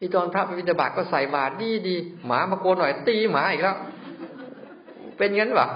[0.00, 1.96] อีตอนพระไปบิณฑบาตก็ใส่บาตรดีดี
[2.26, 3.76] หมามาโกนหน่อย ตีหมาอีกแล้ว
[5.16, 5.68] เป็นงั้นปะ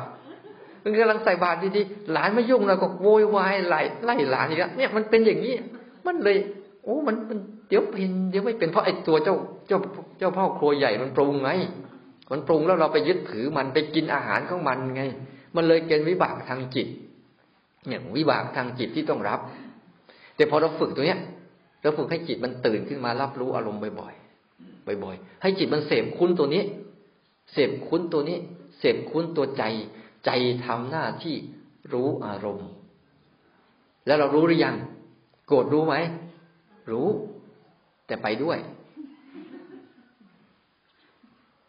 [0.82, 5.54] มันกำลังใส่บาตรดีๆหลานไม่ยุ่งแล้วก็โวยวายไล่ไล่หลานอีกแล้วเนี่ยมันเป็นอย่างนี้
[6.06, 6.36] มันเลย
[6.84, 9.36] โอ้มันมันเดี๋ยวเป็นเดี๋ยวไม่เป็นเพราะไอ้ตัวเจ้า
[9.68, 9.78] เจ้า
[10.18, 11.50] เจ้าพ่อครัวใหญ่มันปรุงไง
[12.30, 15.02] มันปรุงแล้วเราไปยึดถือมันไปกินอาหารของมันไง
[15.56, 16.88] มันเลยเกินวิบากทางจิต
[17.88, 19.40] เนี่ยวิบากทางจิตที่ต้องรับ
[20.36, 21.20] แต่พอเราฝึกตัวเนี้ย
[21.82, 26.62] เราฝึกให้จิตมันตื่นขึ้นมารับรู้อารมณ์บ่อยๆบ่อย ๆ ให้จิตมันเสพคุ้นตัวนี้
[27.52, 28.38] เสพคุ้นตัวนี้
[28.78, 29.64] เสพคุ้นตัวใจ
[30.24, 30.30] ใจ
[30.64, 31.36] ทำหน้าที่
[31.92, 32.68] รู้อารมณ์
[34.06, 34.76] แล้วเรารู้หรือยัง
[35.46, 35.94] โกรธรู้ไหม
[36.90, 37.08] รู้
[38.06, 38.58] แต่ไปด้วย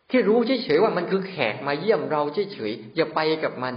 [0.09, 2.22] ที่รู้เฉยๆว่ามันคือแขกมาเยี่ยมเรา
[2.53, 3.76] เฉยๆอย่าไปกับมัน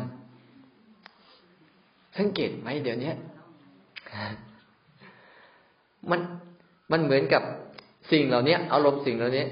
[2.18, 3.12] สังเกตไหมเดี๋ยวนี้
[6.10, 6.20] มัน
[6.92, 7.42] มันเหมือนกับ
[8.12, 9.44] สิ่งเหล่านี้อารมณ์สิ่งเหล่านี้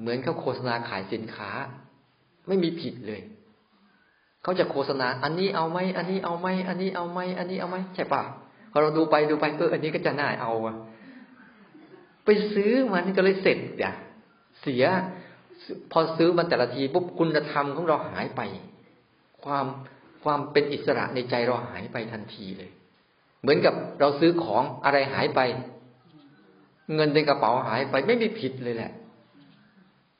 [0.00, 1.50] เหมือนเขาโฆษณาขายสินค้า
[2.48, 3.20] ไม่มีผิดเลย
[4.42, 8.22] เขาจะโฆษณา อันนี้เอาไหมอันนี้เอาไหมอันนี้เอาไหมอันนี้เอาไหมใช่ปะ
[8.70, 10.76] พอเราดูไปดูไปเอออันนี้ก็จะน่าเอาอะ
[12.24, 13.94] ไปซื้อมันก็เลยเสร็จอะ
[14.60, 14.84] เสีย
[15.92, 18.40] พอซื้อมันแต่ละทีปุ๊บคุณธรรมของเราหายไป
[19.44, 19.66] ความ
[20.22, 22.70] ความเป็นอิสระในใจเราหายไปทันทีเลย
[23.42, 25.40] เหมือนกับเราซื้อของอะไรหายไป
[26.94, 28.92] เงินในกระเป๋าหายไปไม่มีผิดเลยแหละ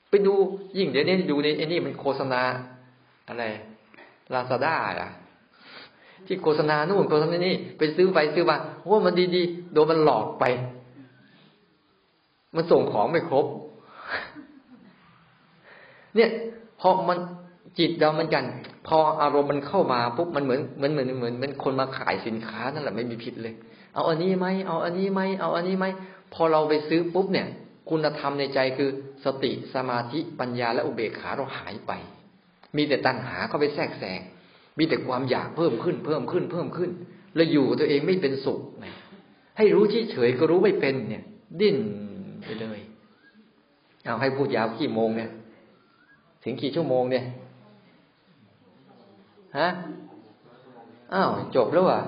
[0.09, 0.35] ไปดู
[0.79, 2.43] ยิ่งเดี๋ยวนี้ดูในไอ้นี่มันโฆษณา
[3.29, 3.45] อะไร
[4.33, 5.11] ลาซาด้าอะ
[6.27, 8.57] ที่โฆษณานู่นโฆษณานี่ไปซื้อไปซื้อมา
[8.91, 10.45] ว่ามันดีๆโดนมันหลอกไป
[12.55, 13.47] มันส่งของไม่ครบ
[16.15, 16.31] เนี่ย
[16.81, 17.19] พอมัน
[17.79, 18.45] จิตเรามือนกัน
[18.87, 23.55] พออารมณ์มันเข้ามาปุ๊บมันเหมือนเหมือนเหมือนเหมือนเหมือนคนมาขายสินค้านั่นแหละไม่มีผิดเลย
[23.95, 25.87] เอาอันนี้ไหมเอาอันนี้ไหมเอาอันนี้ไหม
[26.35, 27.47] พอเราไปซื้อปุ๊บเนี่ย
[27.91, 28.91] คุณธรรมในใจคือ
[29.25, 31.93] สติสมาธิปัญญาและอุเบกขาเราหายไป
[32.77, 34.21] มีแต่ตัณหาเข้าไปแทรกแซง
[34.79, 36.91] มีแต่ความอยากเพิ่มขึ้น เพิ่มขึ้นเพิ่มขึ้น
[37.37, 38.87] แล้วอยู่ตัวเองไม่เป็นสุขไง
[39.57, 41.23] ให้รู้เฉยก็รู้ไม่เป็นเนี่ย
[41.61, 41.77] ดิ้น
[42.45, 42.81] ไปเลย
[44.05, 45.31] เอาให้พูดยาวกี่โมงเนี่ย
[46.45, 47.25] ถึงกี่ชั่วโมงเนี่ย
[49.59, 49.69] ฮะ
[51.15, 52.01] อ้าวจบแล้วอะ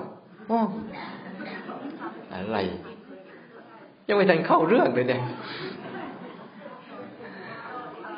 [2.31, 2.57] อะไร
[4.07, 5.21] ยังไม่ทันเข้าเรื่องเลยเนี่ย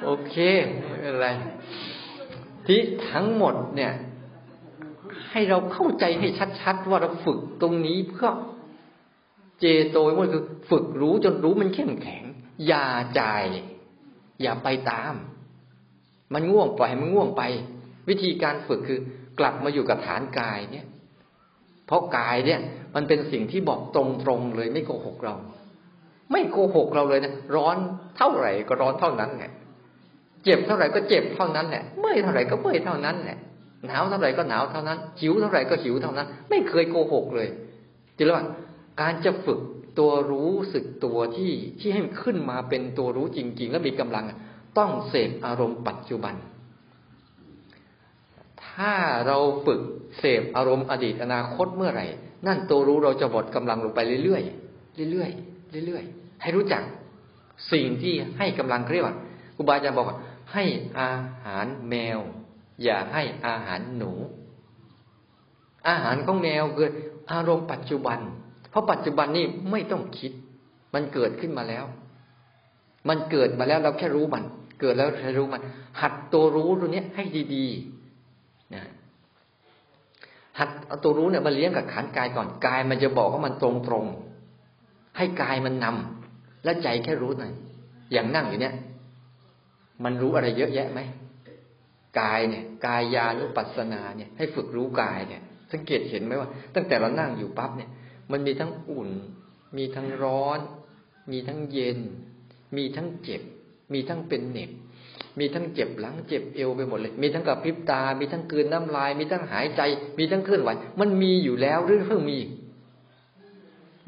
[0.03, 0.35] โอเค
[0.87, 1.27] ไม่เป็นไร
[2.65, 2.79] ที่
[3.11, 3.93] ทั้งหมดเนี่ย
[5.29, 6.27] ให้เราเข้าใจให้
[6.61, 8.29] ชัดๆ ว่าเราฝึกตรงนี้เพื่อ
[9.59, 12.23] เจโตมันคือ ฝึกรู้จนรู้มันเข้มแข็ง
[12.67, 13.21] อย่าใจ
[14.41, 15.13] อย่าไปตาม
[16.33, 17.43] มันง่วงปล่อยให้มันง่วงไป
[18.09, 18.99] วิธีการฝึกคือ
[19.39, 20.85] กลับมาอยู่กับฐานกายเนี่ย
[21.87, 22.59] เพราะกายเนี่ย
[22.95, 24.03] มันเป็นสิ่งที่บอกตร
[24.39, 25.35] งๆเลยไม่โกหกเรา
[26.31, 27.77] ไม่โกหกเราเลยนะร้อน
[28.17, 29.51] เท่าไหร่ก็ร้อนเท่านั้นแหละ
[30.43, 33.37] เจ็บเท่าไหร่ก็เจ็บเท่านั้นแหละเมื่อยเท่าไหร่ก็เมื่อยเท่านั้นแหละ
[33.85, 37.47] หนาวเท่าไหร่ก็หนาวเท่านั้นหิวเท่าไหร่ก็หิวเท่านั้น ไม่เคยโกหกเลย
[38.15, 38.45] จริงหรือว่า
[39.01, 39.59] การจะฝึก
[39.99, 44.25] ตัวรู้สึกตัวที่ที่ให้ขึ้นมาเป็นตัวรู้จริง ๆ และมีกำลัง
[44.77, 46.35] ต้องเสพอารมณ์ปัจจุบัน
[48.77, 48.93] ถ้า
[49.27, 49.81] เราฝึก
[50.19, 52.05] เสพอารมณ์อดีตอนาคตเมื่อไหร่
[52.47, 56.81] นั่นตัวรู้เราจะหมดกำลังลงไปเรื่อยๆเรื่อยๆเรื่อยๆให้รู้จัก
[57.71, 59.15] สิ่งที่ให้กำลังเรียกว่า
[59.55, 60.17] ครูบาอาจารย์บอกว่า
[60.53, 60.63] ให้
[60.99, 61.11] อา
[61.43, 62.19] หารแมว
[62.83, 64.11] อย่าให้อาหารหนู
[65.87, 66.89] อาหารของแมวคือ
[67.31, 68.19] อารมณ์ปัจจุบัน
[68.69, 70.31] เพราะปัจจุบันนี่ไม่ต้องคิด
[70.93, 71.85] มันเกิดขึ้นมาแล้ว
[73.09, 74.43] มันเกิดมาแล้วเราแค่รู้มัน
[74.79, 75.61] เกิดแล้วแค่รู้มัน
[76.01, 77.23] หัดตัวรู้ตัวนี้ให้
[77.55, 77.96] ดีๆ
[80.59, 87.51] หัดเอาตัวรู้เนี่ยมาเลี้ยงกับขันกายก่อนกายมันจะบอกว่ามันตรงๆให้กายมันนำแล้วใจแค่รู้หน่อย
[88.11, 88.75] อย่างนั่งอยู่เนี่ย
[90.03, 90.99] มันรู้อะไรเยอะแยะไหม
[92.19, 95.41] กายเนี่ย กายยานุปัสสนาเนี่ย ให้ฝึกรู้กายเนี่ย
[95.71, 97.89] สังเกตเห็นไหมว่า ตั้งแต่เรานั่งอยู่ปั๊บเนี่ย
[98.31, 99.09] มันมีทั้งอุ่น
[99.77, 100.59] มีทั้งร้อน
[101.31, 101.99] มีทั้งเย็น
[102.77, 103.41] มีทั้งเจ็บ
[103.93, 104.71] มีทั้งเป็นเหน็บ
[105.39, 109.81] มีทั้งเจ็บหลังเจ็บเอวไปหมดเลย มีทั้งกับพริบตา มีทั้งกืนน้ำลาย มีทั้งหายใจ
[110.19, 110.69] มีทั้งเคลื่อนไหว
[110.99, 112.39] มันมีอยู่แล้วหรือเพิ่งมี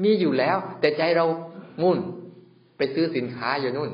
[0.04, 1.26] มีอยู่แล้ว แต่ใจเรา
[1.82, 2.00] งุ่น
[2.78, 3.92] ไปซื้อสินค้าอยู่นู่น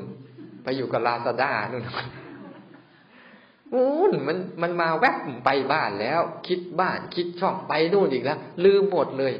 [0.64, 9.32] ไปอยู่กับลาซาด้านู่นนู่นมันมันมาแวบไปบ้านแล้ว คิดบ้านคิดช่องไปนู่นอีกแล้ว ลืมหมดเลย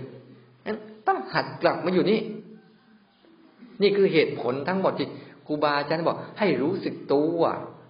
[1.07, 2.21] ต้องหัดกลับมาอยู่นี่
[3.83, 5.09] นี่คือเหตุผลทั้งหมดที่
[5.47, 7.41] ครูบาอาจารย์บอกให้รู้สึกตัว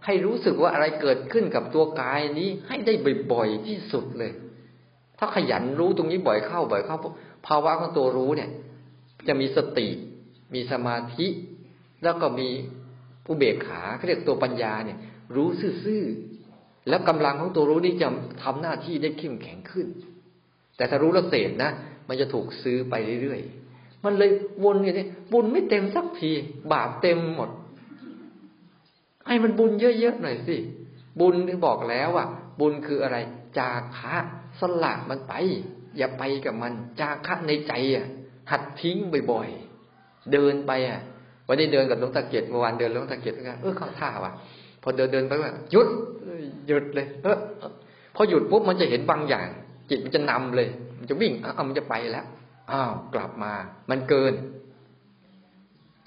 [0.06, 2.94] ให้รู้สึกว่าอะไรเกิดขึ้นกับตัวกายนี้ให้ได้
[3.32, 4.32] บ่อยๆที่สุดเลย
[5.18, 6.96] ถ้าขยันรู้ตรงนี้บ่อยเข้าบ่อยเข้า
[7.46, 8.50] ภาวะของตัวรู้เนี่ย
[9.28, 9.88] จะมีสติ
[10.54, 11.26] มีสมาธิ
[12.02, 12.48] แล้วก็มี
[13.28, 14.98] อุเบกขาเขาเรียกตัวปัญญาเนี่ย
[15.36, 15.48] รู้
[15.84, 18.08] ซื่อๆแล้วกำลังของตัวรู้นี่จะ
[18.42, 19.86] ทำหน้าที่ได้เข้มแข็งขึ้น
[20.76, 21.70] แต่ถ้ารู้แล้วเสพนะ
[22.08, 24.30] มันจะถูกซื้อไปเรื่อยๆมันเลย
[24.64, 26.32] วนอย่างนี้บุญไม่เต็มสักที
[26.72, 27.50] บาปเต็มหมด
[29.26, 30.56] ให้มันบุญเยอะๆหน่อยสิ
[31.20, 32.26] บุญที่บอกแล้วว่า
[32.60, 33.16] บุญคืออะไร
[33.58, 34.16] จาคะ
[34.60, 35.34] สละมันไป
[35.96, 38.06] อย่าไปกับมัน จาคะในใจอะ
[38.50, 38.96] หัดทิ้ง
[39.32, 41.00] บ่อยๆ เดินไปอะ
[41.48, 44.32] วันนี้เดินกับหลวงตาเกียรติเมื่อวานเดินหลวงตาเกียรติก็เออเข้าท่าว่ะ
[44.82, 45.88] พอเดินเดินไปว่าหยุด
[46.66, 47.38] หยุดเลย เออ
[48.14, 49.48] พอหยุดปุ๊บมันจะเห็นบางอย่าง
[49.90, 50.68] จิตมันจะนำเลย
[50.98, 52.24] มันจะวิ่งอ้าวมันจะไปแล้ว
[52.70, 53.52] อ้าวกลับมา
[53.90, 54.34] มันเกิน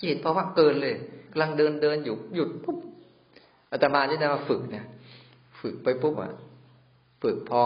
[0.01, 0.95] จิตเพราะว่าเกินเลย
[1.31, 2.77] กำลังเดินเดินอยู่หยุดปุ๊บ
[3.71, 4.85] อาตมานี่นะมาฝึกเนี่ย
[5.59, 6.33] ฝึกไปปุ๊บอะ
[7.21, 7.61] ฝึกพอ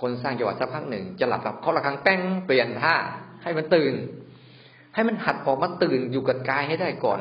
[0.00, 2.94] คนสร้างจังหวะสักพักหนึ่ง จะหลับหลับเขาละครั้งแป้งเปลี่ยนท่า
[3.42, 3.94] ให้มันตื่น
[4.94, 7.20] ให้มันหัดออกมาตื่นอยู่กับกายให้ได้ก่อน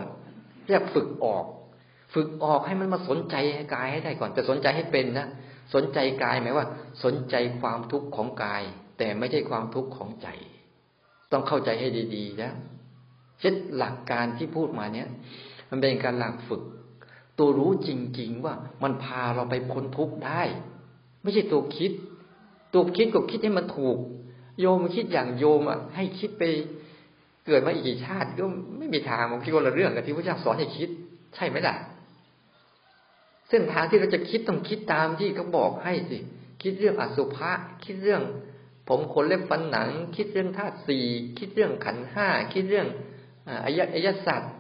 [0.68, 1.46] เรียกฝึกออก
[2.14, 3.36] ฝึกออกให้มันมาสนใจ
[3.76, 5.28] กายให้ได้ก่อน แต่สนใจให้เป็นนะ
[5.74, 6.68] สนใจกายหมายว่า
[7.04, 8.64] สนใจความทุกข์ของกาย
[8.98, 10.28] แต่ไม่ใช่ความทุกข์ของใจ
[11.32, 12.52] ต้องเข้าใจให้ดีๆนะ
[13.40, 15.10] เช่นหลักการที่พูดมาเนี้ย
[15.70, 16.62] มันเป็นการหลักฝึก
[17.40, 20.42] ตัวรู้จริง ๆ ว่ามันพาเราไปพ้นทุกข์ได้
[21.22, 21.92] ไม่ใช่ตัวคิด
[22.74, 23.98] ตัวคิดก็คิดให้มันถูก
[24.60, 26.44] โยมคิดอย่างโยมอะ ให้คิดไป
[27.46, 28.46] เกิดมาอีกชาติก็
[28.78, 30.90] ไม่มีทางมันคิดคนละเรื่องกับที่พระเจ้าสอนให้คิด
[31.36, 31.76] ใช่ไหมล่ะ
[33.50, 36.18] เส้นทางที่เราจะคิดต้องคิดตามที่เขาบอกให้สิ
[36.62, 37.52] คิดเรื่องอสุภะ
[37.86, 38.22] คิดเรื่อง
[38.88, 41.06] ผมขนเล็บฟันหนัง คิดเรื่องธาตุสี่
[41.38, 42.88] คิดเรื่องขันห้าคิดเรื่อง
[43.66, 44.52] อายะอายะสัตว์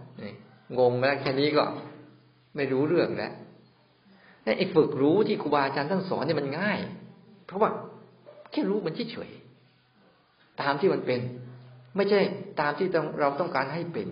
[0.77, 1.63] งงแล้วแค่นี้ก็
[2.55, 3.33] ไม่รู้เรื่องแล้ว
[4.57, 6.79] ไอ้ฝึกรู้ที่ครูบาอาจารย์ท่านสอนเนี่ยมันง่าย
[7.45, 7.69] เพราะว่า
[8.51, 11.19] แค่รู้มันเฉยๆตามที่มันเป็น
[11.95, 12.19] ไม่ใช่
[12.59, 12.87] ตามที่
[13.19, 14.07] เราต้องการให้เป็น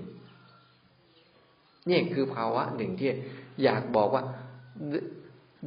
[1.89, 3.09] นี่คือภาวะหนึ่งที่
[3.63, 4.23] อยากบอกว่า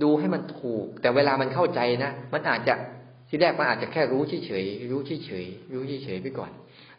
[0.03, 2.75] ดูให้มันถูก แต่เวลามันเข้าใจนะมันอาจจะ
[3.29, 6.51] ที่แรกมันอาจจะแค่รู้เฉยๆรู้เฉยๆรู้เฉยๆไปก่อน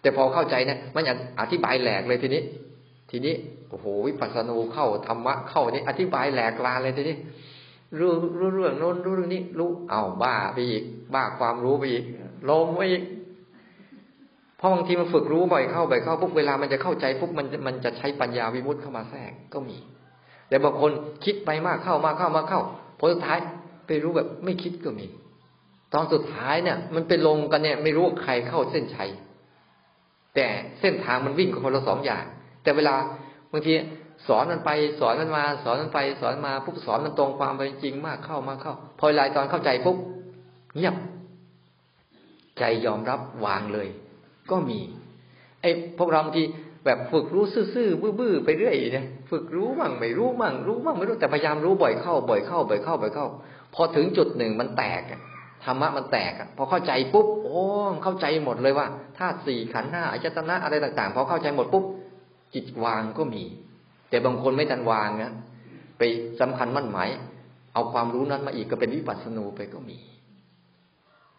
[0.02, 1.04] แต่พอเข้าใจนะมัน
[1.42, 2.44] อธิบายแหลกเลยทีนี้
[3.10, 3.36] ทีนี้
[3.70, 7.18] โอ้โหวิปัสสนูเข้าธรรมะเข้านี่อธิบายแหลกลาเลยทีนี้
[8.00, 10.84] รู้รู้เรื่องโน้นรู้เรื่องนี้รู้เอาบ้าไปอีก
[11.14, 12.04] บ้าความรู้ไปอีก
[12.50, 13.04] ลงไปอีก
[14.60, 19.78] พราะบางทีมันฝึกรู้บ่อยเข้าบ่อยเข้าปุ๊บเวลามันจะเข้าใจปุ๊บมันมันจะใช้ปัญญาวิมุตต์เข้ามาแทรกก็มี
[20.50, 20.92] แต่บางคน
[21.26, 22.62] คิดไปมากเข้ามากเข้ามาเข้า
[23.00, 23.40] ผลสุดท้าย
[23.88, 25.08] ไปรู้แบบไม่คิดก็มี
[25.94, 29.10] ตอนสุดท้ายเนี่ย มันไปลงกันเนี่ย ไม่รู้ใครเข้าเส้นชัย
[30.36, 30.48] แต่
[30.80, 32.26] เส้นทางมันวิ่งกับคนละสองอย่าง
[32.64, 32.96] แต่เวลา
[33.52, 33.74] บางที
[34.28, 39.98] สอนมันไปสอนมันมา สอนมันไป สอนมาปุ๊บสอนมันตรงความเป็นจริงมากเข้ามากเข้า พอลายตอนเข้าใจปุ๊บ
[40.76, 40.96] เงียบ
[42.60, 43.88] ใจยอมรับวางเลย
[44.52, 44.80] ก็มี
[45.62, 46.44] ไอ้พวกเราบางที
[46.86, 53.28] แบบฝึกรู้ซื่อๆบื้อๆไปเรื่อยเนี่ยฝึกรู้มั่งไม่รู้มั่งรู้มั่งไม่รู้แต่พยายามรู้บ่อยเข้า บ่อยเข้าบ่อยเข้าบ่อยเข้า
[53.74, 55.02] พอถึงจุดหนึ่งมันแตก
[55.66, 57.62] ธรรมะมันแตกพอเข้าใจปุ๊บโอ้
[58.04, 58.88] เข้าใจหมดเลยว่า
[59.18, 61.84] ธาตุสี่ขันธ์ห้าอายตนะอะไรต่างๆพอเข้าใจหมดปุ๊บ
[62.54, 63.44] จิตวางก็มี
[64.10, 65.34] แต่บางคนไม่ทันวางนะ
[65.98, 66.02] ไป
[66.40, 67.10] สำคัญมั่นหมาย
[67.74, 69.98] เอาความรู้นั้นมาอีกก็เป็นวิปัสสนูไปก็มี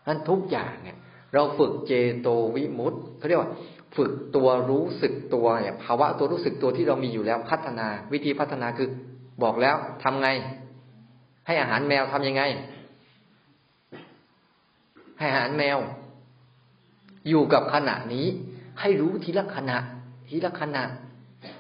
[0.06, 0.98] นั้นทุกอย่างเนี่ย
[1.34, 3.50] เราฝึกเจโตวิมุตต์เขาเรียกว่า
[3.96, 8.88] ฝึกตัวรู้สึกตัวเนี่ยภาวะตัวรู้สึกตัวที่เรามีอยู่แล้วพัฒนา วิธีพัฒนาคือ
[9.42, 10.28] บอกแล้วทำไง
[11.46, 12.42] ให้อาหารแมวทํำยังไง
[15.18, 15.78] ให้อาหารแมว
[17.28, 18.26] อยู่กับขณะนี้
[18.80, 19.78] ให้รู้ทีละขณะ
[20.30, 20.84] ทีละขณะ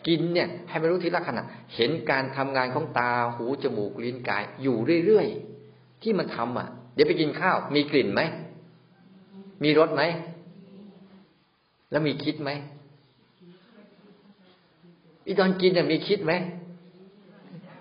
[0.06, 1.42] กินเนี่ย ให้มันรู้ทีละขณะ
[1.74, 8.20] เห็นการทำงานของตาหูจมูกลิ้นกาย อยู่เรื่อยๆที่มันทำอะ เดี๋ยวไปกินข้าว มีกลิ่นไหม
[9.62, 10.02] มีรสไหม
[11.90, 12.50] แล้วมีคิดไหม
[15.26, 16.32] อีตอนกินเนี่ยมีคิดไหม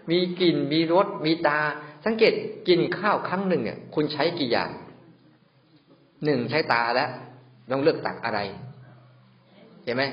[0.09, 1.59] มีกลิ่นมีรสมีตา
[2.05, 2.33] สังเกต
[2.67, 4.69] กินข้าวครั้งหนึ่งเนี่ยคุณใช้กี่อย่าง
[6.23, 7.09] หนึ่งใช้ตาแล้ว
[7.71, 8.39] ต้องเลือกตักอะไร
[9.83, 10.03] เห็นไหม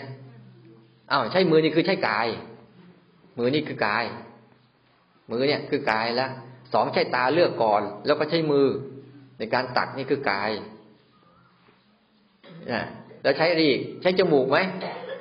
[1.10, 2.26] อ้าวใช้มือนี่คือใช้กาย
[3.38, 4.04] มือนี่คือกาย
[5.30, 6.30] มือเนี่ยคือกายแล้ว
[6.72, 8.66] สองใช้ตาเลือกก่อน แล้วก็ใช้มือ
[9.38, 10.50] ในการตักนี่คือกาย
[12.70, 12.82] นะ
[13.22, 14.58] แล้วใช้อะไรอีกใช้จมูกไหม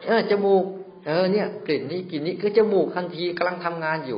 [0.05, 0.63] เออจมูก
[1.05, 4.17] เออเนี่ยกลิ่นนี้กลิ่นนี้คือจมูกทันทีกำลังทำงานอยู่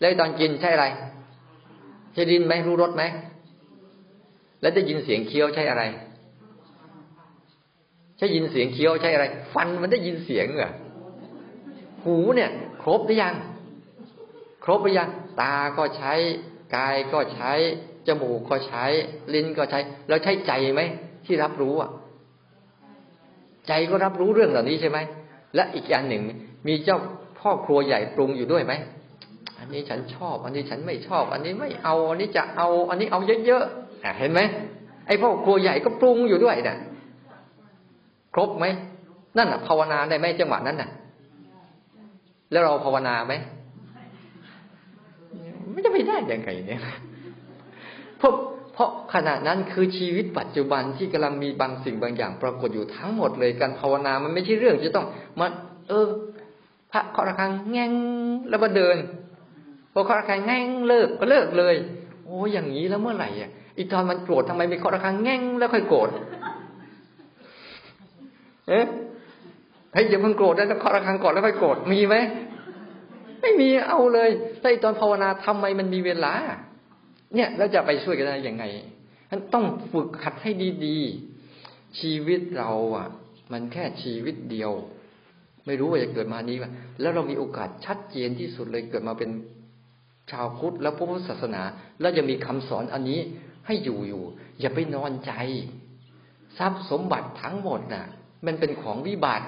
[0.00, 0.86] ล้วตอนกินใช่อะไร
[2.14, 3.02] ใช่ดินไหมรู้รสไหม
[4.60, 5.84] แล้วได้ยินเสียงเคี้ยวใช่อะไร
[8.18, 9.24] ใช่ยินเสียงเคี้ยวใช่อะไร
[9.54, 10.72] ฟันมันได้ยินเสียงเหรอ
[12.04, 12.50] หูเนี่ย
[12.82, 13.34] ครบหรือยัง
[14.64, 15.08] ครบหรือยัง
[15.40, 16.12] ตาก็ใช้
[16.76, 17.52] กายก็ใช้
[18.06, 18.84] จมูกก็ใช้
[19.34, 19.78] ลิ้นก็ใช้
[20.08, 20.80] แล้วใช้ใจไหม
[21.26, 21.90] ที่รับรู้อะ
[23.68, 24.98] ใจก็รับรู้เรื่องเหล่านี้ใช่ไหม
[25.54, 26.22] และอีกอย่างหนึ่ง
[26.68, 26.98] มีเจ้า
[27.40, 28.72] พ่อครัวใหญ่ปรุงอยู่ด้วยไหม
[29.58, 34.40] อันนี้ฉันชอบ อันนี้ฉันไม่ชอบ อันนี้ไม่เอา อันนี้จะเอา อันนี้เอาเยอะๆเห็นไหม
[35.06, 36.76] ไอ้พ่อครัวใหญ่ก็ปรุงอยู่ด้วยนะ่ะ
[38.34, 38.66] ครบไหม
[39.36, 40.90] นั่นน่ะ ภาวนาได้ไหมจังหวะนั้นน่ะ
[42.54, 43.34] แล้วเราภาวนาไหม
[45.72, 46.80] ไม่จะไม่ได้ยังไงเนี่ย
[48.18, 48.32] เพราะ
[48.74, 55.06] เพราะขณะนั้นคือชีวิตปัจจุบันที่กำลังมีบางสิ่งบางอย่าง ปรากฏอยู่ทั้งหมดเลยการภาวนามันไม่ใช่เรื่องจะต้อง
[55.40, 55.46] มา
[55.88, 56.06] เออ
[56.92, 57.92] พระเคาะระฆังแง่ง
[58.48, 58.96] แล้วมาเดิน
[59.92, 61.74] พอเคาะระฆังแง่งเลิกก็เลิกเลย
[62.24, 66.08] โอ้อย่างนี้แล้วเมื่อไหร่อะอีตอนมันโกรธทำไมไม่เคาะระฆังแง่งแล้วค่อยโกรธ
[68.68, 68.86] เอ๊ะ
[69.92, 72.16] เฮ้ยอย่าเพิ่งโกรธนะต้องเคาะระฆังก่อนแล้วค่อยโกรธมีไหม
[73.44, 74.30] ไม่มีเอาเลย
[74.60, 76.34] แต่ตอนภาวนาทำไมมันมีเวลา
[77.34, 78.64] เนี่ยเราจะไปช่วยกันได้ยังไง
[79.54, 80.50] ต้องฝึกขัดให้
[80.86, 83.08] ดีๆ ชีวิตเราอะ
[83.52, 84.72] มันแค่ชีวิตเดียว
[85.66, 86.70] ไม่รู้ว่าจะเกิดมานี้ว่า
[87.00, 89.30] แล้วเรามีโอกาสชัดเจนที่สุดเลยเกิดมาเป็น
[90.30, 91.62] ชาวพุทธแล้วพระพุทธศาสนา
[92.00, 93.20] แล้วจะมีคำสอนอันนี้
[93.66, 94.22] ให้อยู่อยู่
[94.60, 95.32] อย่าไปนอนใจ
[96.58, 98.06] ทรัพย์สมบัติทั้งหมดน่ะ
[98.46, 99.46] มันเป็นของวิบัติ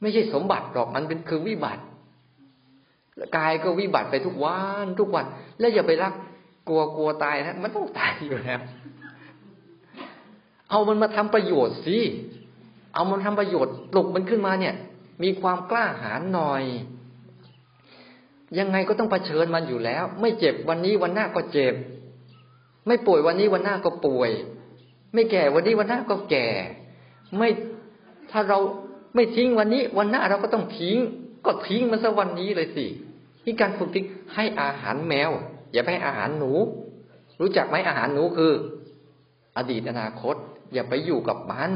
[0.00, 1.82] ไม่ใช่สมบัติหรอกมันเป็นคือวิบัติ
[3.36, 5.24] กายก็วิบัติไปทุกวันทุกวัน
[5.58, 6.12] แล้วอย่าไปรัก
[6.68, 8.60] กลัวกลัวตายนะมันต้องตายอยู่แล้ว
[10.70, 11.98] เอามันมาทำประโยชน์สิ
[12.94, 14.74] เอามันทำประโยชน์ปลุกมันขึ้นมาเนี่ย
[15.22, 16.62] มีความกล้าหาญหน่อย
[18.58, 21.74] ยังไงก็ต้องเผชิญมันอยู่แล้ว ไม่เจ็บวันนี้วันหน้าก็เจ็บ
[22.86, 24.30] ไม่ป่วยวันนี้วันหน้าก็ป่วย
[25.14, 26.48] ไม่แก่วันนี้วันหน้าก็แก่
[27.36, 27.48] ไม่
[28.30, 28.58] ถ้าเรา
[29.14, 30.96] ไม่ทิ้งวันนี้วันหน้าเราก็ต้องทิ้ง
[31.46, 32.86] ก็ทิ้งมันซะวันนี้เลยสิ
[33.44, 35.30] ที่การฝึกทิ้งให้อาหารแมว
[35.72, 36.52] อย่าไปให้อาหารหนู
[37.40, 38.52] รู้จักไหมอาหารหนูคือ
[39.56, 40.36] อดีตอนาคต
[40.72, 41.70] อย่าไปอยู่กับมัน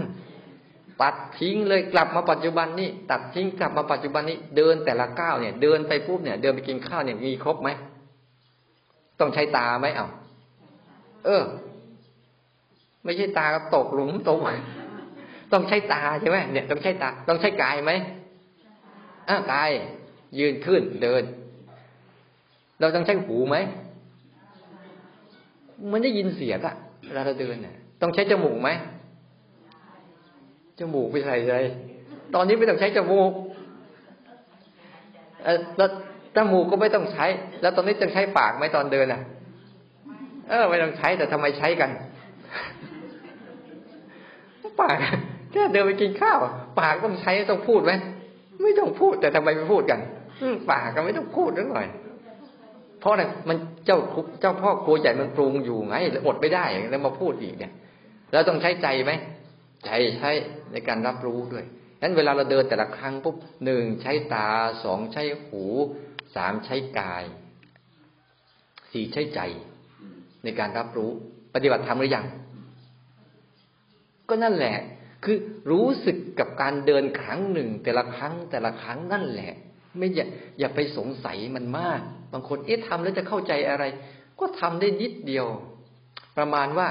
[1.02, 7.68] ตัดทิ้งเลยกลับมาปัจจุบันนี่ตัดทิ้งกลับมาปัจจุบันนี้เดินแต่ละก้าวเนี่ย เดินไปปุ๊บเนี่ย เดินไปกินข้าวเนี่ยมีครบไหม
[9.20, 10.08] ต้องใช้ตาไหมเอ้า
[11.24, 11.42] เออ
[13.04, 14.40] ไม่ใช่ตาก็ตกหลุมตก
[15.52, 17.92] ต้องใช้ตาใช่ไหมเนี่ย ต้องใช้ตา ต้องใช้กายไหม
[19.28, 19.70] อ่ากาย
[20.38, 21.22] ยืนขึ้นเดิน
[22.80, 23.56] เราต้องใช้หูไหม
[25.92, 26.74] มันได้ยินเสียงอะ
[27.06, 28.70] เวลาเราเดินเนี่ยต้องใช้จมูกไหม
[30.78, 31.52] จมูกไปใส่ใจ
[32.34, 33.32] ตอนนี้ไม่ต้องใช้จมูก
[35.44, 35.90] เออแล้ว
[36.36, 37.26] จมูกก็ไม่ต้องใช้
[37.62, 39.20] แล้วตอนนี้ต้องใช้ปากไหมตอนเดินอะ
[40.48, 41.90] เออ ไม่ต้องใช้แต่ทำไมใช้กัน
[44.80, 44.96] ปาก
[45.52, 46.38] แค่เดินไปกินข้าว
[46.80, 47.92] ปากต้องใช้ต้องพูดไหม
[48.62, 50.00] ไม่ต้องพูดแต่ทำไมไม่พูดกัน
[50.70, 51.86] ปากก็ไม่ต้องพูดนิดหน่อย
[53.00, 53.56] เพราะอะไรมัน
[53.86, 53.98] เจ้า
[54.40, 57.72] เจ้าพ่อครัวใหญ่มันปรุงอยู่ไงแล้วอดไม่ได้แล้วมาพูดอีกเนี่ย
[58.32, 59.12] แล้วต้องใช้ใจไหม
[59.84, 60.30] ใจใช้
[60.72, 61.64] ในการรับรู้ด้วย
[62.02, 64.48] นั้นเวลาเราเดินแต่ละครั้งปุ๊บหนึ่งใช้ตา
[64.84, 65.64] สองใช้หู
[66.34, 67.24] สามใช้กาย
[68.92, 69.40] สี่ใช้ใจ
[70.44, 71.10] ในการรับรู้
[71.54, 72.26] ปฏิบัติธรรมหรือยัง
[74.28, 74.76] ก็นั่นแหละ
[75.24, 75.36] คือ
[75.70, 79.54] รู้สึกกับการเดินครั้งหนึ่ง แต่ละครั้งแต่ละครั้งนั่นแหละ
[79.96, 80.26] ไม่อย่า
[80.58, 82.00] อย่าไปสงสัยมันมาก
[82.32, 83.84] บางคนเอ๊ะทำแล้วจะเข้าใจอะไร
[84.40, 85.46] ก็ทำได้นิดเดียว
[86.36, 86.88] ประมาณว่า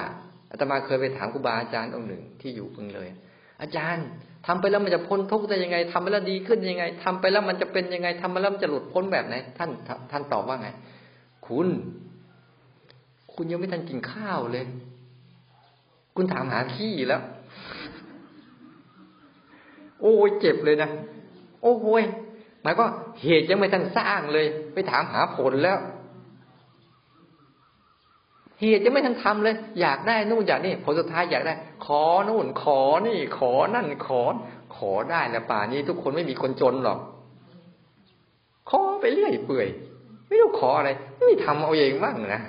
[0.52, 3.10] อาตมาเคยไปถามครูบาอาจารย์องค์หนึ่งที่อยู่พึงเลย
[3.62, 4.06] อาจารย์
[4.48, 9.70] ทำไปแล้วมันจะพ้นทุกข์ได้ยังไงทำไปแล้วดีขึ้นยังไงทำไปแล้วมันจะเป็นยังไงทำไปแล้วมันจะหลุดพ้นแบบไหนท่าน
[10.12, 10.70] ท่านตอบว่าไง
[11.48, 11.68] คุณ
[13.34, 14.66] คุณยังไม่ทันกินข้าวเลย
[16.16, 17.22] คุณถามหาขี้แล้ว
[20.02, 20.90] โอ้ยเจ็บเลยนะ
[21.62, 21.86] โอ้โห
[22.62, 22.86] หมายก็
[23.22, 25.78] เหตุยังไม่ทันสร้างเลย ไปถามหาผลแล้ว
[28.62, 31.54] เหตุยังไม่ทันทำเลย อยากได้นู่นอยากนี่ผลสุดท้ายอยากได้
[31.86, 34.22] ขอนู่น ขอนี่ ขอนั่นขอ
[34.76, 37.00] ขอได้แล้วป่านี้ทุกคนไม่มีคนจนหรอก
[38.70, 39.68] ขอไปเรื่อยเปื่อย
[40.28, 40.90] ไม่ต้ขออะไร
[41.28, 42.42] ไม่ทำเอาเองบ้างนะ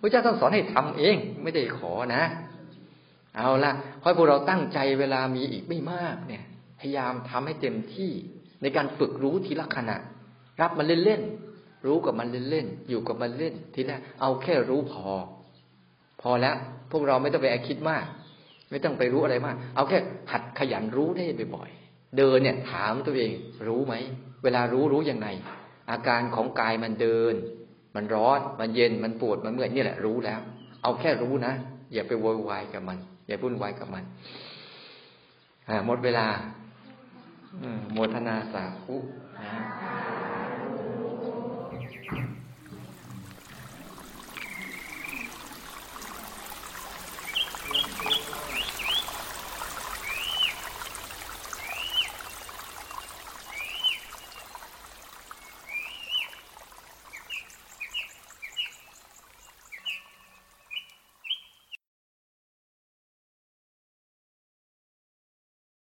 [0.00, 2.22] พระเจ้าต้องสอนให้ทำเอง ไม่ได้ขอนะ
[3.36, 6.44] เอาละขอให้พวกเราตั้งใจเวลามีอีกไม่มากเนี่ย
[6.80, 8.10] พยายามทำให้เต็มที่
[8.62, 9.96] ในการฝึกรู้ทีละขณะ
[10.60, 15.08] รับมันเล่นๆรู้กับมันเล่นๆอยู่กับมันเล่น ทีแรกเอาแค่รู้พอ
[16.22, 16.56] พอแล้ว
[16.90, 18.04] พวกเราไม่ต้องไปคิดมาก
[18.70, 19.98] ไม่ต้องไปรู้อะไรมาก เอาแค่
[20.32, 21.24] หัดขยันรู้ได้
[21.54, 23.32] บ่อยๆเดินเนี่ย ถามตัวเอง
[23.68, 23.94] รู้ไหม
[24.42, 25.28] เวลารู้รู้ยังไง
[25.90, 27.34] อาการของกายมันเดิน
[27.94, 30.40] มันร้อนมันเย็นมันปวดมันเมื่อยนี่แหละรู้แล้ว
[30.82, 31.52] เอาแค่รู้นะ
[31.92, 34.04] อย่าไปโวยวายกับมัน อย่าพุ่นวายกับมัน
[35.86, 36.26] หมดเวลา
[37.92, 38.96] โมทนาสาธุ
[39.38, 39.52] นะ